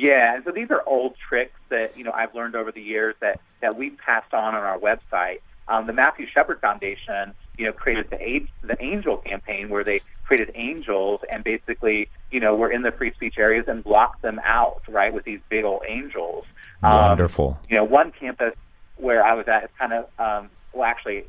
[0.00, 3.14] Yeah, and so these are old tricks that you know I've learned over the years
[3.20, 5.40] that that we've passed on on our website.
[5.68, 10.00] Um, the Matthew Shepard Foundation, you know, created the A- the Angel campaign where they
[10.24, 14.40] created angels and basically, you know, were in the free speech areas and blocked them
[14.42, 16.44] out, right, with these big old angels.
[16.82, 17.58] Um, Wonderful.
[17.68, 18.54] you know, one campus
[18.96, 21.24] where I was at is kind of um, well, actually,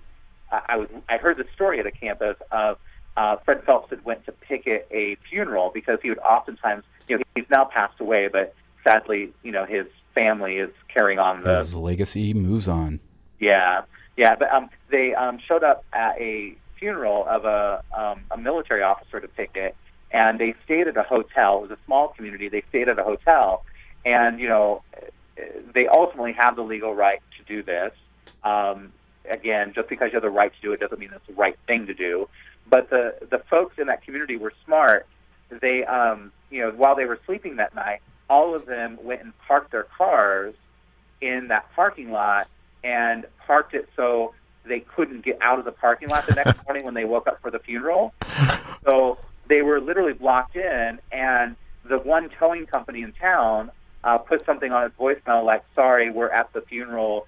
[0.49, 2.77] I, I was I heard the story at a campus of
[3.17, 7.23] uh, Fred Phelps had went to picket a funeral because he would oftentimes, you know,
[7.35, 11.75] he's now passed away, but sadly, you know, his family is carrying on the His
[11.75, 12.99] legacy moves on.
[13.39, 13.83] yeah,
[14.17, 14.35] yeah.
[14.35, 19.19] But um, they um, showed up at a funeral of a um, a military officer
[19.19, 19.75] to picket,
[20.11, 21.59] and they stayed at a hotel.
[21.59, 22.49] It was a small community.
[22.49, 23.63] They stayed at a hotel,
[24.05, 24.83] and you know,
[25.73, 27.93] they ultimately have the legal right to do this.
[28.43, 28.91] Um,
[29.29, 31.57] again, just because you have the right to do it doesn't mean it's the right
[31.67, 32.27] thing to do.
[32.69, 35.05] But the the folks in that community were smart.
[35.49, 38.01] They, um, you know, while they were sleeping that night,
[38.31, 40.55] all of them went and parked their cars
[41.19, 42.47] in that parking lot
[42.81, 46.85] and parked it so they couldn't get out of the parking lot the next morning
[46.85, 48.13] when they woke up for the funeral.
[48.85, 49.17] So
[49.49, 53.69] they were literally blocked in, and the one towing company in town
[54.03, 57.27] uh, put something on his voicemail like, "Sorry, we're at the funeral."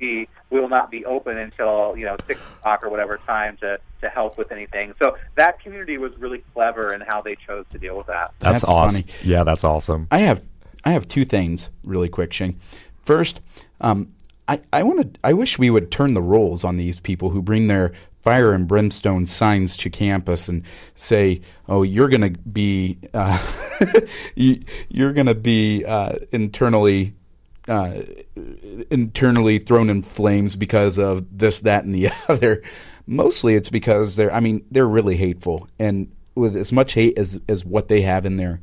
[0.00, 3.78] we we will not be open until you know six o'clock or whatever time to
[4.00, 4.94] to help with anything.
[5.00, 8.32] So that community was really clever in how they chose to deal with that.
[8.38, 9.02] That's, That's awesome.
[9.02, 9.14] funny.
[9.22, 10.08] Yeah, that's awesome.
[10.10, 10.42] I have
[10.84, 12.58] I have two things really quick, Shane.
[13.02, 13.40] First,
[13.80, 14.12] um,
[14.48, 17.40] I I want to I wish we would turn the roles on these people who
[17.40, 17.92] bring their
[18.22, 20.62] fire and brimstone signs to campus and
[20.94, 23.38] say, "Oh, you're going to be uh,
[24.34, 27.14] you, you're going to be uh, internally."
[27.68, 28.02] Uh,
[28.90, 32.60] internally thrown in flames because of this, that, and the other.
[33.06, 34.34] Mostly, it's because they're.
[34.34, 38.26] I mean, they're really hateful, and with as much hate as as what they have
[38.26, 38.60] in their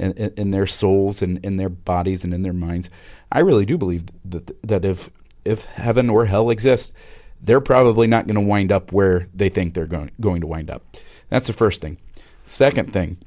[0.00, 2.90] in in their souls and in their bodies and in their minds.
[3.30, 5.10] I really do believe that that if
[5.44, 6.92] if heaven or hell exists,
[7.42, 10.70] they're probably not going to wind up where they think they're going going to wind
[10.70, 10.82] up.
[11.28, 11.98] That's the first thing.
[12.44, 13.18] Second thing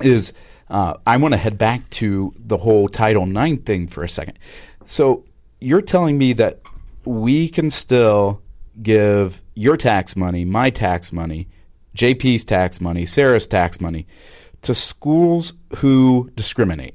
[0.00, 0.32] is
[0.68, 4.38] uh, I want to head back to the whole Title IX thing for a second.
[4.84, 5.24] So
[5.60, 6.60] you're telling me that
[7.04, 8.42] we can still
[8.82, 11.48] give your tax money, my tax money,
[11.96, 14.06] JP's tax money, Sarah's tax money
[14.62, 16.94] to schools who discriminate.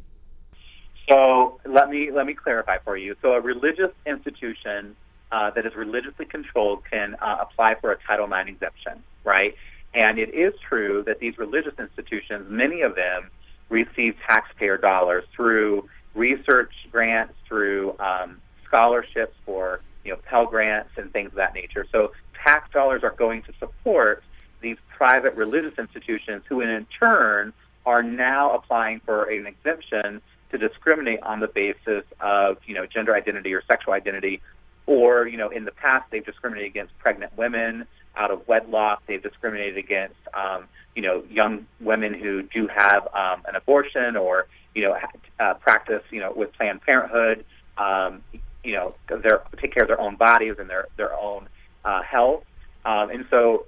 [1.09, 3.15] So let me let me clarify for you.
[3.21, 4.95] So a religious institution
[5.31, 9.55] uh, that is religiously controlled can uh, apply for a Title IX exemption, right?
[9.93, 13.29] And it is true that these religious institutions, many of them,
[13.69, 21.11] receive taxpayer dollars through research grants, through um, scholarships for you know Pell grants and
[21.11, 21.85] things of that nature.
[21.91, 22.11] So
[22.45, 24.23] tax dollars are going to support
[24.61, 27.53] these private religious institutions, who in turn
[27.85, 30.21] are now applying for an exemption
[30.51, 34.41] to discriminate on the basis of you know gender identity or sexual identity,
[34.85, 39.03] or you know in the past they've discriminated against pregnant women out of wedlock.
[39.07, 40.65] They've discriminated against um,
[40.95, 44.97] you know young women who do have um, an abortion or you know
[45.39, 47.45] uh, practice you know with Planned Parenthood.
[47.77, 48.23] Um,
[48.63, 51.47] you know, their take care of their own bodies and their their own
[51.83, 52.43] uh, health.
[52.85, 53.65] Um, and so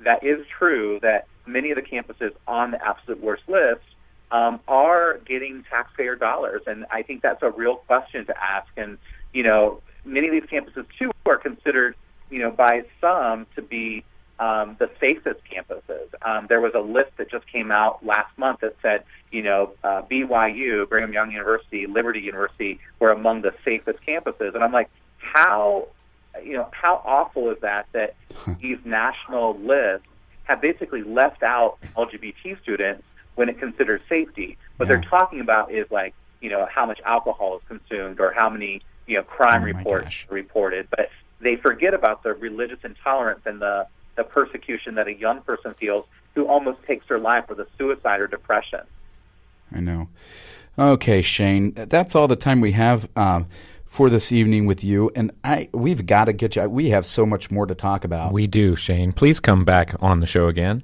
[0.00, 3.82] that is true that many of the campuses on the absolute worst list
[4.30, 8.68] um, are getting taxpayer dollars, and I think that's a real question to ask.
[8.76, 8.98] And
[9.32, 11.94] you know, many of these campuses too are considered,
[12.30, 14.04] you know, by some to be
[14.38, 16.08] um, the safest campuses.
[16.22, 19.72] Um, there was a list that just came out last month that said, you know,
[19.82, 24.90] uh, BYU, Brigham Young University, Liberty University were among the safest campuses, and I'm like,
[25.18, 25.88] how,
[26.42, 28.14] you know, how awful is that that
[28.60, 30.06] these national lists
[30.44, 33.02] have basically left out LGBT students
[33.34, 34.56] when it considers safety.
[34.76, 38.48] What they're talking about is like, you know, how much alcohol is consumed or how
[38.48, 40.26] many, you know, crime Oh reports gosh.
[40.30, 40.88] reported.
[40.90, 43.86] But they forget about the religious intolerance and the,
[44.16, 48.20] the persecution that a young person feels who almost takes their life with a suicide
[48.20, 48.80] or depression.
[49.72, 50.08] I know.
[50.78, 53.46] Okay, Shane, that's all the time we have um,
[53.86, 56.68] for this evening with you, and I we've got to get you.
[56.68, 58.32] We have so much more to talk about.
[58.32, 59.12] We do, Shane.
[59.12, 60.82] Please come back on the show again.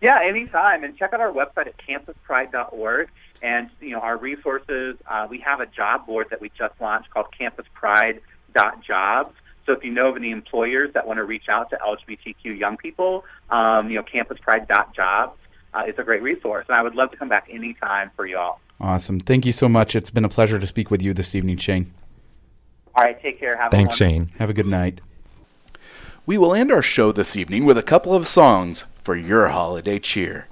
[0.00, 0.84] Yeah, anytime.
[0.84, 3.10] And check out our website at campuspride.org
[3.42, 4.96] and, you know, our resources.
[5.06, 9.34] Uh, we have a job board that we just launched called campuspride.jobs.
[9.66, 12.76] So if you know of any employers that want to reach out to LGBTQ young
[12.76, 15.38] people, um, you know, campuspride.jobs
[15.74, 16.64] uh, is a great resource.
[16.68, 18.60] And I would love to come back anytime for y'all.
[18.80, 19.20] awesome.
[19.20, 19.94] Thank you so much.
[19.94, 21.92] It's been a pleasure to speak with you this evening, Shane.
[22.94, 23.56] All right, take care.
[23.56, 24.38] Have Thanks, a wonderful Shane.
[24.38, 25.00] Have a good night.
[26.28, 29.98] We will end our show this evening with a couple of songs for your holiday
[29.98, 30.46] cheer.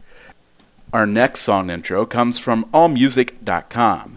[0.91, 4.17] Our next song intro comes from AllMusic.com.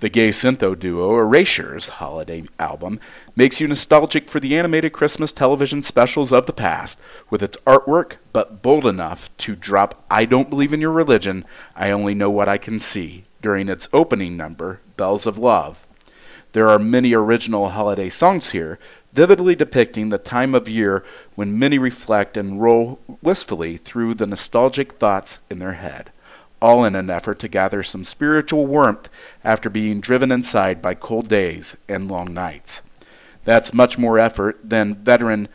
[0.00, 2.98] The gay syntho duo Erasure's holiday album
[3.36, 7.00] makes you nostalgic for the animated Christmas television specials of the past,
[7.30, 11.44] with its artwork, but bold enough to drop I Don't Believe in Your Religion,
[11.76, 15.86] I Only Know What I Can See during its opening number, Bells of Love.
[16.56, 18.78] There are many original holiday songs here,
[19.16, 21.02] vividly depicting the time of year
[21.36, 26.12] when many reflect and roll wistfully through the nostalgic thoughts in their head,
[26.60, 29.08] all in an effort to gather some spiritual warmth
[29.42, 32.82] after being driven inside by cold days and long nights.
[33.44, 35.48] That's much more effort than veteran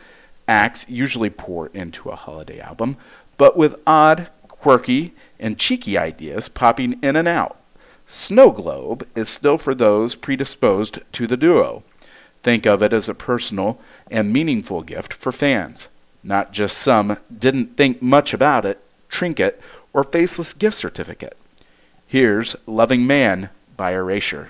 [0.48, 2.96] acts usually pour into a holiday album,
[3.36, 7.60] but with odd, quirky, and cheeky ideas popping in and out.
[8.08, 11.84] Snow Globe is still for those predisposed to the duo.
[12.42, 13.80] Think of it as a personal
[14.10, 15.88] and meaningful gift for fans,
[16.24, 19.60] not just some didn't think much about it, trinket,
[19.92, 21.36] or faceless gift certificate.
[22.06, 24.48] Here's Loving Man by Erasure.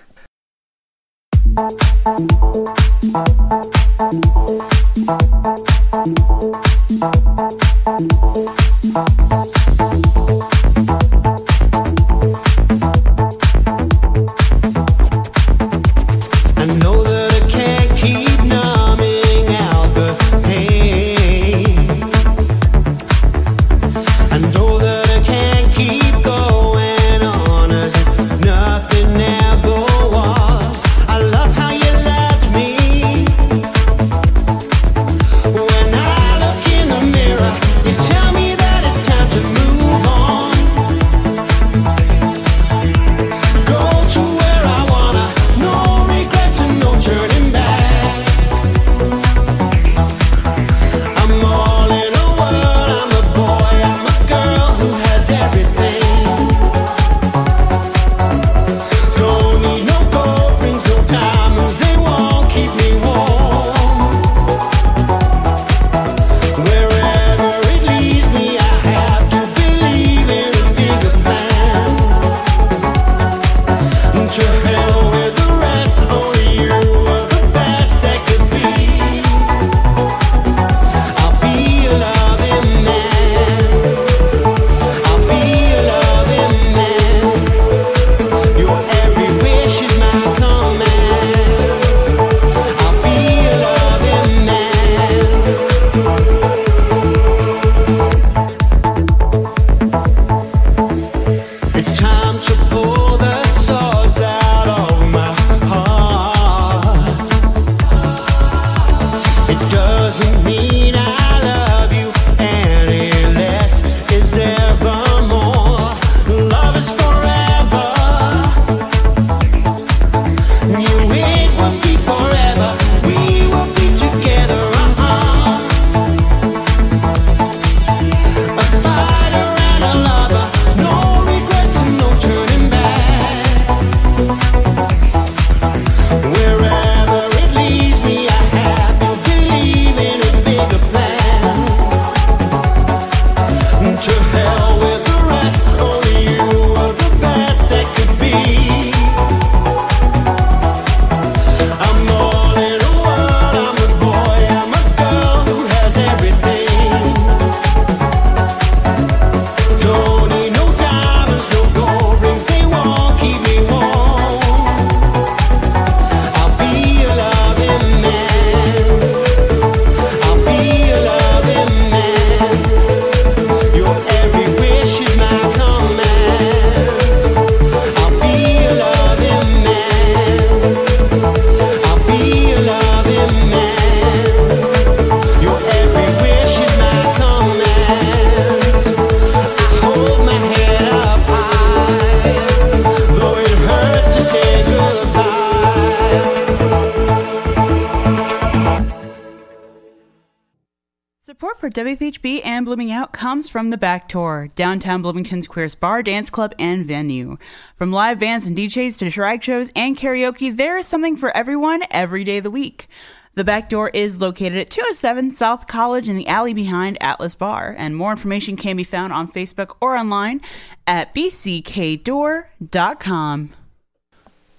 [203.52, 207.36] From the Back Door, downtown Bloomington's queerest bar, dance club, and venue.
[207.76, 211.82] From live bands and DJs to drag shows and karaoke, there is something for everyone
[211.90, 212.88] every day of the week.
[213.34, 217.74] The Back Door is located at 207 South College in the alley behind Atlas Bar,
[217.76, 220.40] and more information can be found on Facebook or online
[220.86, 222.42] at bckdoor.com.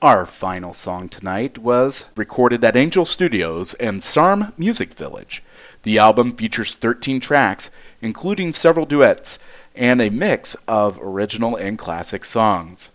[0.04, 5.42] Our final song tonight was recorded at Angel Studios and Sarm Music Village.
[5.84, 7.72] The album features 13 tracks,
[8.04, 9.40] including several duets
[9.76, 12.92] and a mix of original and classic songs.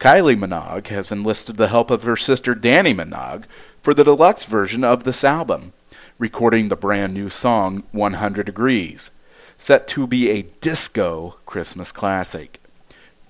[0.00, 3.44] Kylie Minogue has enlisted the help of her sister Dannii Minogue
[3.80, 5.72] for the deluxe version of this album,
[6.18, 9.10] recording the brand new song 100 Degrees,
[9.56, 12.60] set to be a disco Christmas classic.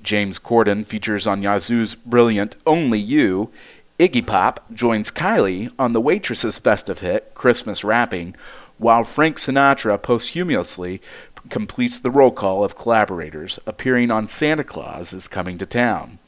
[0.03, 3.51] James Corden features on Yazoo's brilliant Only You.
[3.99, 8.37] Iggy Pop joins Kylie on the Waitresses festive hit, Christmas Wrapping,
[8.79, 11.01] while Frank Sinatra posthumously
[11.49, 16.18] completes the roll call of collaborators appearing on Santa Claus is Coming to Town.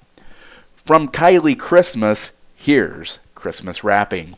[0.74, 4.36] From Kylie Christmas, here's Christmas Wrapping.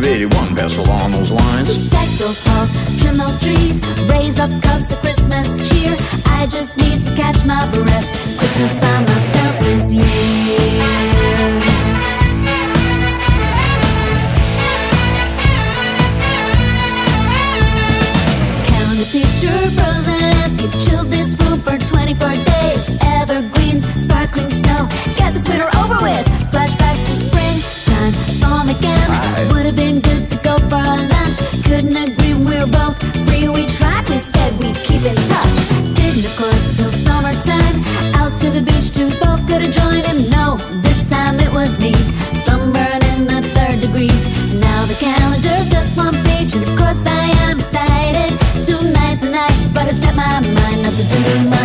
[0.00, 1.68] Of 81 best along those lines.
[1.68, 2.70] So deck those halls,
[3.00, 5.94] trim those trees, raise up cups of Christmas cheer.
[6.26, 8.06] I just need to catch my breath.
[8.38, 11.20] Christmas by myself this year.
[19.10, 21.10] Picture, frozen landscape, chilled
[35.04, 35.58] in touch.
[35.96, 37.76] Didn't, of course, till summertime.
[38.20, 40.30] Out to the beach, twos both could have joined him.
[40.30, 41.92] No, this time it was me.
[42.44, 44.12] Sunburn in the third degree.
[44.60, 48.30] Now the calendar's just one page, and of course I am excited.
[48.66, 51.59] Tonight's the night, but I set my mind not to do much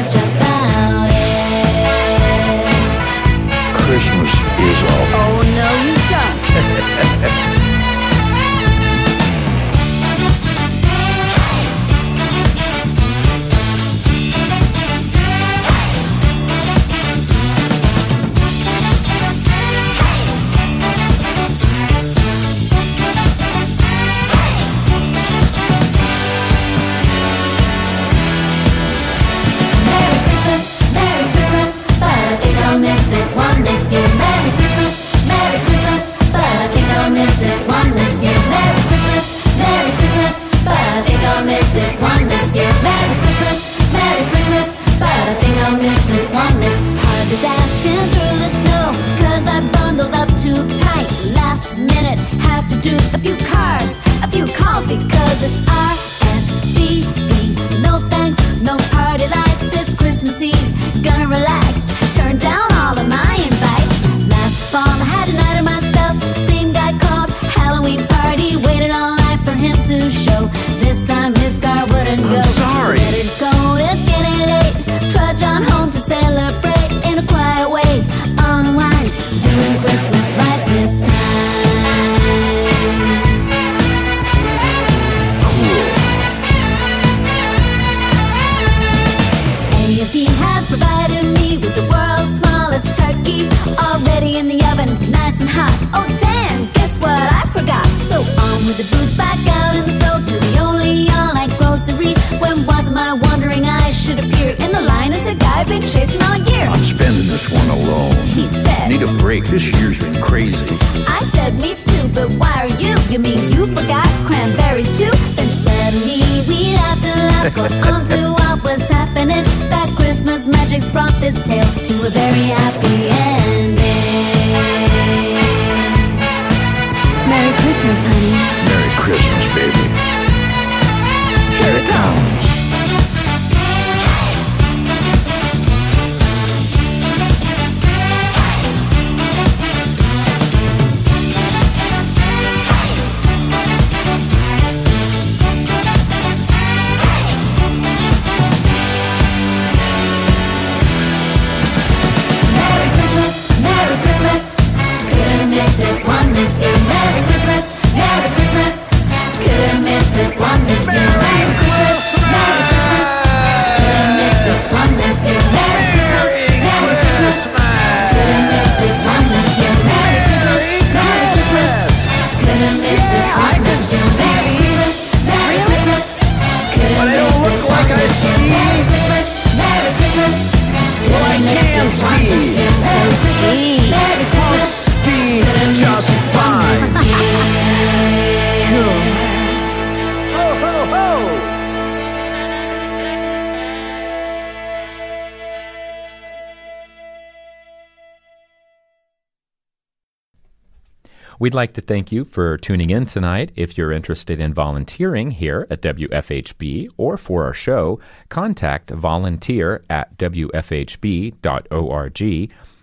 [201.37, 203.51] We'd like to thank you for tuning in tonight.
[203.55, 210.17] If you're interested in volunteering here at WFHB or for our show, contact volunteer at
[210.17, 211.33] WFHB.org.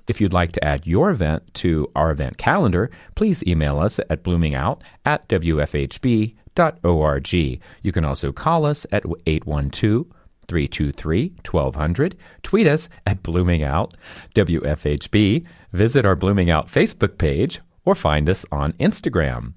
[0.09, 4.23] If you'd like to add your event to our event calendar, please email us at
[4.23, 7.33] bloomingout at WFHB.org.
[7.33, 10.07] You can also call us at 812
[10.49, 12.17] 323 1200.
[12.43, 13.93] Tweet us at bloomingout
[14.35, 15.47] WFHB.
[15.73, 19.55] Visit our Blooming Out Facebook page or find us on Instagram.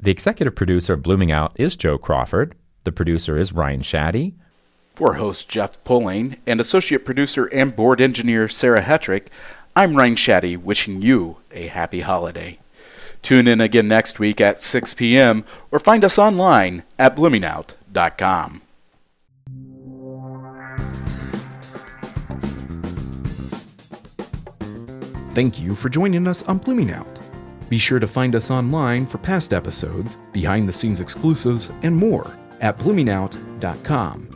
[0.00, 2.54] The executive producer of Blooming Out is Joe Crawford.
[2.84, 4.34] The producer is Ryan Shaddy.
[4.94, 9.26] For host Jeff Poling and associate producer and board engineer Sarah Hetrick,
[9.76, 12.58] I'm Ryan Shaddy wishing you a happy holiday.
[13.22, 15.44] Tune in again next week at 6 p.m.
[15.72, 18.60] or find us online at bloomingout.com.
[25.32, 27.18] Thank you for joining us on Blooming Out.
[27.68, 32.36] Be sure to find us online for past episodes, behind the scenes exclusives, and more
[32.60, 34.33] at bloomingout.com.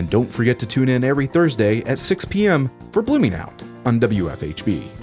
[0.00, 2.70] And don't forget to tune in every Thursday at 6 p.m.
[2.90, 4.99] for Blooming Out on WFHB.